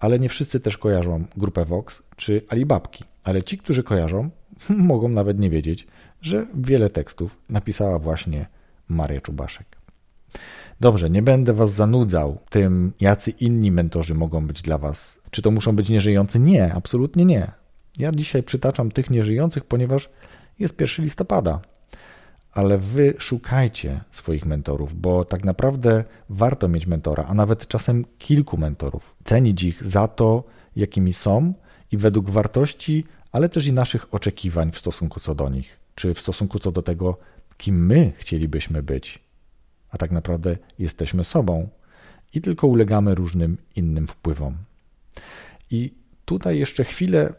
ale 0.00 0.18
nie 0.18 0.28
wszyscy 0.28 0.60
też 0.60 0.78
kojarzą 0.78 1.24
grupę 1.36 1.64
Vox 1.64 2.02
czy 2.16 2.42
Alibabki. 2.48 3.04
Ale 3.24 3.42
ci, 3.42 3.58
którzy 3.58 3.82
kojarzą, 3.82 4.30
mogą 4.92 5.08
nawet 5.08 5.38
nie 5.38 5.50
wiedzieć, 5.50 5.86
że 6.22 6.46
wiele 6.54 6.90
tekstów 6.90 7.38
napisała 7.48 7.98
właśnie 7.98 8.46
Maria 8.88 9.20
Czubaszek. 9.20 9.66
Dobrze, 10.80 11.10
nie 11.10 11.22
będę 11.22 11.52
Was 11.52 11.72
zanudzał 11.72 12.38
tym, 12.50 12.92
jacy 13.00 13.30
inni 13.30 13.72
mentorzy 13.72 14.14
mogą 14.14 14.46
być 14.46 14.62
dla 14.62 14.78
Was. 14.78 15.18
Czy 15.30 15.42
to 15.42 15.50
muszą 15.50 15.76
być 15.76 15.88
nieżyjący? 15.88 16.38
Nie, 16.38 16.74
absolutnie 16.74 17.24
nie. 17.24 17.65
Ja 17.98 18.12
dzisiaj 18.12 18.42
przytaczam 18.42 18.90
tych 18.90 19.10
nieżyjących, 19.10 19.64
ponieważ 19.64 20.08
jest 20.58 20.80
1 20.80 21.04
listopada. 21.04 21.60
Ale 22.52 22.78
Wy 22.78 23.14
szukajcie 23.18 24.00
swoich 24.10 24.46
mentorów, 24.46 25.00
bo 25.00 25.24
tak 25.24 25.44
naprawdę 25.44 26.04
warto 26.28 26.68
mieć 26.68 26.86
mentora, 26.86 27.24
a 27.24 27.34
nawet 27.34 27.68
czasem 27.68 28.04
kilku 28.18 28.56
mentorów. 28.56 29.16
Cenić 29.24 29.62
ich 29.62 29.84
za 29.84 30.08
to, 30.08 30.44
jakimi 30.76 31.12
są 31.12 31.54
i 31.92 31.96
według 31.96 32.30
wartości, 32.30 33.04
ale 33.32 33.48
też 33.48 33.66
i 33.66 33.72
naszych 33.72 34.14
oczekiwań 34.14 34.72
w 34.72 34.78
stosunku 34.78 35.20
co 35.20 35.34
do 35.34 35.48
nich, 35.48 35.80
czy 35.94 36.14
w 36.14 36.20
stosunku 36.20 36.58
co 36.58 36.72
do 36.72 36.82
tego, 36.82 37.18
kim 37.56 37.86
my 37.86 38.12
chcielibyśmy 38.16 38.82
być, 38.82 39.18
a 39.90 39.98
tak 39.98 40.10
naprawdę 40.10 40.56
jesteśmy 40.78 41.24
sobą 41.24 41.68
i 42.34 42.40
tylko 42.40 42.66
ulegamy 42.66 43.14
różnym 43.14 43.58
innym 43.76 44.06
wpływom. 44.06 44.56
I 45.70 45.94
tutaj 46.24 46.58
jeszcze 46.58 46.84
chwilę 46.84 47.32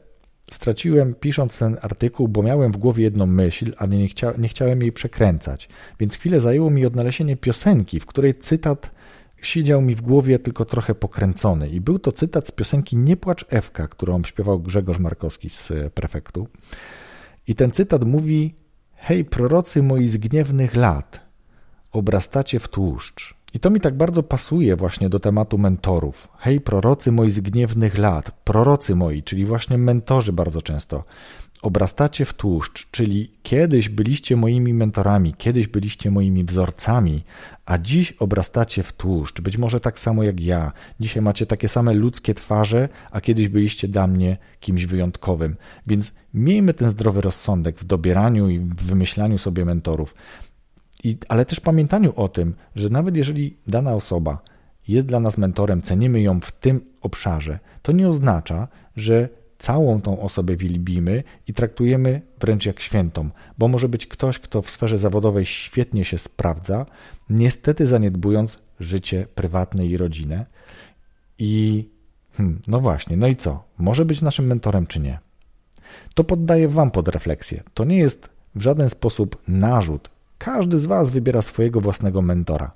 straciłem 0.51 1.13
pisząc 1.13 1.57
ten 1.57 1.77
artykuł, 1.81 2.27
bo 2.27 2.43
miałem 2.43 2.71
w 2.71 2.77
głowie 2.77 3.03
jedną 3.03 3.25
myśl, 3.25 3.73
ale 3.77 3.97
nie, 3.97 4.07
chcia, 4.07 4.33
nie 4.37 4.47
chciałem 4.47 4.81
jej 4.81 4.91
przekręcać. 4.91 5.69
Więc 5.99 6.15
chwilę 6.15 6.41
zajęło 6.41 6.69
mi 6.69 6.85
odnalezienie 6.85 7.37
piosenki, 7.37 7.99
w 7.99 8.05
której 8.05 8.35
cytat 8.35 8.91
siedział 9.41 9.81
mi 9.81 9.95
w 9.95 10.01
głowie 10.01 10.39
tylko 10.39 10.65
trochę 10.65 10.95
pokręcony. 10.95 11.69
I 11.69 11.81
był 11.81 11.99
to 11.99 12.11
cytat 12.11 12.47
z 12.47 12.51
piosenki 12.51 12.97
Nie 12.97 13.17
płacz 13.17 13.45
Ewka, 13.49 13.87
którą 13.87 14.23
śpiewał 14.23 14.59
Grzegorz 14.59 14.99
Markowski 14.99 15.49
z 15.49 15.71
e, 15.71 15.89
prefektu. 15.89 16.47
I 17.47 17.55
ten 17.55 17.71
cytat 17.71 18.03
mówi: 18.03 18.55
Hej, 18.95 19.25
prorocy 19.25 19.83
moi 19.83 20.07
z 20.07 20.17
gniewnych 20.17 20.75
lat, 20.75 21.19
obrastacie 21.91 22.59
w 22.59 22.67
tłuszcz. 22.67 23.36
I 23.57 23.59
to 23.59 23.69
mi 23.69 23.81
tak 23.81 23.97
bardzo 23.97 24.23
pasuje 24.23 24.75
właśnie 24.75 25.09
do 25.09 25.19
tematu 25.19 25.57
mentorów. 25.57 26.27
Hej, 26.37 26.61
prorocy 26.61 27.11
moi 27.11 27.31
z 27.31 27.39
gniewnych 27.39 27.97
lat, 27.97 28.31
prorocy 28.43 28.95
moi, 28.95 29.23
czyli 29.23 29.45
właśnie 29.45 29.77
mentorzy 29.77 30.33
bardzo 30.33 30.61
często. 30.61 31.03
Obrastacie 31.61 32.25
w 32.25 32.33
tłuszcz, 32.33 32.87
czyli 32.91 33.31
kiedyś 33.43 33.89
byliście 33.89 34.35
moimi 34.35 34.73
mentorami, 34.73 35.33
kiedyś 35.37 35.67
byliście 35.67 36.11
moimi 36.11 36.43
wzorcami, 36.43 37.23
a 37.65 37.77
dziś 37.77 38.11
obrastacie 38.11 38.83
w 38.83 38.93
tłuszcz. 38.93 39.41
Być 39.41 39.57
może 39.57 39.79
tak 39.79 39.99
samo 39.99 40.23
jak 40.23 40.39
ja. 40.39 40.71
Dzisiaj 40.99 41.23
macie 41.23 41.45
takie 41.45 41.69
same 41.69 41.93
ludzkie 41.93 42.33
twarze, 42.33 42.89
a 43.11 43.21
kiedyś 43.21 43.49
byliście 43.49 43.87
dla 43.87 44.07
mnie 44.07 44.37
kimś 44.59 44.85
wyjątkowym. 44.85 45.55
Więc 45.87 46.11
miejmy 46.33 46.73
ten 46.73 46.89
zdrowy 46.89 47.21
rozsądek 47.21 47.79
w 47.79 47.83
dobieraniu 47.83 48.49
i 48.49 48.59
w 48.59 48.75
wymyślaniu 48.75 49.37
sobie 49.37 49.65
mentorów. 49.65 50.15
I, 51.03 51.17
ale 51.27 51.45
też 51.45 51.59
pamiętaniu 51.59 52.13
o 52.15 52.29
tym, 52.29 52.55
że 52.75 52.89
nawet 52.89 53.17
jeżeli 53.17 53.57
dana 53.67 53.93
osoba 53.93 54.41
jest 54.87 55.07
dla 55.07 55.19
nas 55.19 55.37
mentorem, 55.37 55.81
cenimy 55.81 56.21
ją 56.21 56.39
w 56.39 56.51
tym 56.51 56.81
obszarze, 57.01 57.59
to 57.81 57.91
nie 57.91 58.09
oznacza, 58.09 58.67
że 58.95 59.29
całą 59.57 60.01
tą 60.01 60.21
osobę 60.21 60.55
wielbimy 60.55 61.23
i 61.47 61.53
traktujemy 61.53 62.21
wręcz 62.39 62.65
jak 62.65 62.79
świętą, 62.79 63.29
bo 63.57 63.67
może 63.67 63.89
być 63.89 64.07
ktoś, 64.07 64.39
kto 64.39 64.61
w 64.61 64.69
sferze 64.69 64.97
zawodowej 64.97 65.45
świetnie 65.45 66.05
się 66.05 66.17
sprawdza, 66.17 66.85
niestety 67.29 67.87
zaniedbując 67.87 68.59
życie 68.79 69.27
prywatne 69.35 69.85
i 69.85 69.97
rodzinę. 69.97 70.45
I 71.39 71.85
hmm, 72.33 72.61
no 72.67 72.79
właśnie, 72.79 73.17
no 73.17 73.27
i 73.27 73.35
co? 73.35 73.63
Może 73.77 74.05
być 74.05 74.21
naszym 74.21 74.47
mentorem 74.47 74.87
czy 74.87 74.99
nie? 74.99 75.19
To 76.15 76.23
poddaję 76.23 76.67
Wam 76.67 76.91
pod 76.91 77.07
refleksję. 77.07 77.63
To 77.73 77.85
nie 77.85 77.97
jest 77.97 78.29
w 78.55 78.61
żaden 78.61 78.89
sposób 78.89 79.41
narzut. 79.47 80.09
Każdy 80.37 80.79
z 80.79 80.85
Was 80.85 81.09
wybiera 81.09 81.41
swojego 81.41 81.81
własnego 81.81 82.21
mentora. 82.21 82.71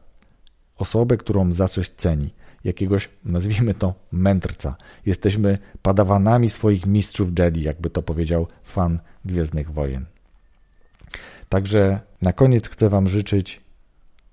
Osobę, 0.77 1.17
którą 1.17 1.53
za 1.53 1.67
coś 1.67 1.89
ceni 1.89 2.33
jakiegoś, 2.63 3.09
nazwijmy 3.25 3.73
to, 3.73 3.93
mędrca. 4.11 4.75
Jesteśmy 5.05 5.57
padawanami 5.81 6.49
swoich 6.49 6.85
mistrzów 6.85 7.29
Jedi, 7.39 7.61
jakby 7.61 7.89
to 7.89 8.01
powiedział 8.01 8.47
fan 8.63 8.99
Gwiezdnych 9.25 9.71
Wojen. 9.71 10.05
Także 11.49 11.99
na 12.21 12.33
koniec 12.33 12.69
chcę 12.69 12.89
Wam 12.89 13.07
życzyć 13.07 13.61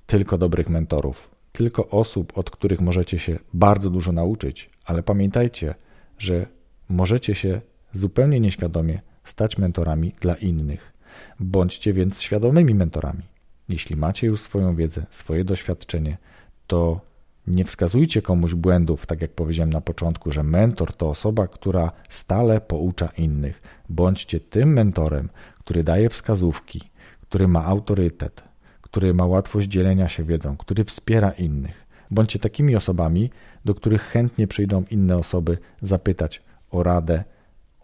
tylko 0.06 0.38
dobrych 0.38 0.68
mentorów, 0.68 1.30
tylko 1.52 1.88
osób, 1.88 2.38
od 2.38 2.50
których 2.50 2.80
możecie 2.80 3.18
się 3.18 3.38
bardzo 3.54 3.90
dużo 3.90 4.12
nauczyć, 4.12 4.70
ale 4.84 5.02
pamiętajcie, 5.02 5.74
że 6.18 6.46
możecie 6.88 7.34
się 7.34 7.60
zupełnie 7.92 8.40
nieświadomie 8.40 9.00
stać 9.24 9.58
mentorami 9.58 10.14
dla 10.20 10.34
innych. 10.34 10.92
Bądźcie 11.40 11.92
więc 11.92 12.20
świadomymi 12.20 12.74
mentorami. 12.74 13.22
Jeśli 13.68 13.96
macie 13.96 14.26
już 14.26 14.40
swoją 14.40 14.76
wiedzę, 14.76 15.06
swoje 15.10 15.44
doświadczenie, 15.44 16.18
to 16.66 17.00
nie 17.46 17.64
wskazujcie 17.64 18.22
komuś 18.22 18.54
błędów, 18.54 19.06
tak 19.06 19.22
jak 19.22 19.30
powiedziałem 19.30 19.72
na 19.72 19.80
początku, 19.80 20.32
że 20.32 20.42
mentor 20.42 20.92
to 20.92 21.10
osoba, 21.10 21.48
która 21.48 21.92
stale 22.08 22.60
poucza 22.60 23.06
innych. 23.06 23.62
Bądźcie 23.88 24.40
tym 24.40 24.72
mentorem, 24.72 25.28
który 25.58 25.84
daje 25.84 26.08
wskazówki, 26.08 26.90
który 27.20 27.48
ma 27.48 27.64
autorytet, 27.64 28.44
który 28.80 29.14
ma 29.14 29.26
łatwość 29.26 29.68
dzielenia 29.68 30.08
się 30.08 30.24
wiedzą, 30.24 30.56
który 30.56 30.84
wspiera 30.84 31.30
innych. 31.30 31.86
Bądźcie 32.10 32.38
takimi 32.38 32.76
osobami, 32.76 33.30
do 33.64 33.74
których 33.74 34.02
chętnie 34.02 34.46
przyjdą 34.46 34.84
inne 34.90 35.16
osoby 35.16 35.58
zapytać 35.82 36.42
o 36.70 36.82
radę, 36.82 37.24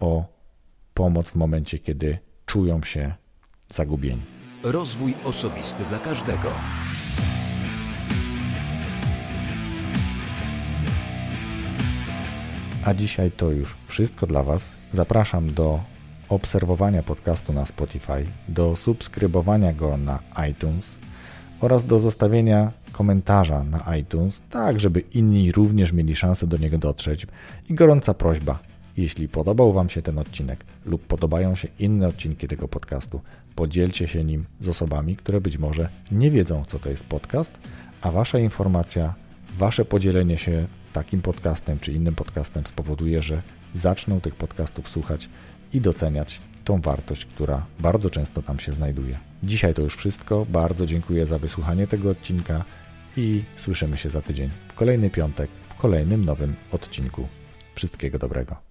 o 0.00 0.24
pomoc 0.94 1.30
w 1.30 1.34
momencie, 1.34 1.78
kiedy 1.78 2.18
czują 2.46 2.82
się 2.82 3.14
zagubieni. 3.68 4.22
Rozwój 4.62 5.14
osobisty 5.24 5.84
dla 5.84 5.98
każdego. 5.98 6.50
A 12.84 12.94
dzisiaj 12.94 13.30
to 13.30 13.50
już 13.50 13.74
wszystko 13.86 14.26
dla 14.26 14.42
Was. 14.42 14.70
Zapraszam 14.92 15.54
do 15.54 15.80
obserwowania 16.28 17.02
podcastu 17.02 17.52
na 17.52 17.66
Spotify, 17.66 18.24
do 18.48 18.76
subskrybowania 18.76 19.72
go 19.72 19.96
na 19.96 20.18
iTunes 20.50 20.86
oraz 21.60 21.84
do 21.84 22.00
zostawienia 22.00 22.72
komentarza 22.92 23.64
na 23.64 23.96
iTunes, 23.96 24.42
tak 24.50 24.80
żeby 24.80 25.00
inni 25.00 25.52
również 25.52 25.92
mieli 25.92 26.16
szansę 26.16 26.46
do 26.46 26.56
niego 26.56 26.78
dotrzeć. 26.78 27.26
I 27.68 27.74
gorąca 27.74 28.14
prośba, 28.14 28.58
jeśli 28.96 29.28
podobał 29.28 29.72
Wam 29.72 29.88
się 29.88 30.02
ten 30.02 30.18
odcinek 30.18 30.64
lub 30.84 31.06
podobają 31.06 31.54
się 31.54 31.68
inne 31.78 32.08
odcinki 32.08 32.48
tego 32.48 32.68
podcastu, 32.68 33.20
podzielcie 33.54 34.08
się 34.08 34.24
nim 34.24 34.44
z 34.60 34.68
osobami, 34.68 35.16
które 35.16 35.40
być 35.40 35.58
może 35.58 35.88
nie 36.10 36.30
wiedzą, 36.30 36.64
co 36.64 36.78
to 36.78 36.90
jest 36.90 37.04
podcast, 37.04 37.52
a 38.00 38.10
Wasza 38.10 38.38
informacja, 38.38 39.14
Wasze 39.58 39.84
podzielenie 39.84 40.38
się 40.38 40.66
takim 40.92 41.22
podcastem 41.22 41.78
czy 41.78 41.92
innym 41.92 42.14
podcastem 42.14 42.66
spowoduje, 42.66 43.22
że 43.22 43.42
zaczną 43.74 44.20
tych 44.20 44.34
podcastów 44.34 44.88
słuchać 44.88 45.28
i 45.72 45.80
doceniać 45.80 46.40
tą 46.64 46.80
wartość, 46.80 47.24
która 47.24 47.66
bardzo 47.80 48.10
często 48.10 48.42
tam 48.42 48.58
się 48.58 48.72
znajduje. 48.72 49.18
Dzisiaj 49.42 49.74
to 49.74 49.82
już 49.82 49.96
wszystko. 49.96 50.46
Bardzo 50.48 50.86
dziękuję 50.86 51.26
za 51.26 51.38
wysłuchanie 51.38 51.86
tego 51.86 52.10
odcinka 52.10 52.64
i 53.16 53.42
słyszymy 53.56 53.98
się 53.98 54.10
za 54.10 54.22
tydzień 54.22 54.50
w 54.68 54.74
kolejny 54.74 55.10
piątek 55.10 55.50
w 55.68 55.74
kolejnym 55.74 56.24
nowym 56.24 56.54
odcinku. 56.72 57.28
Wszystkiego 57.74 58.18
dobrego. 58.18 58.56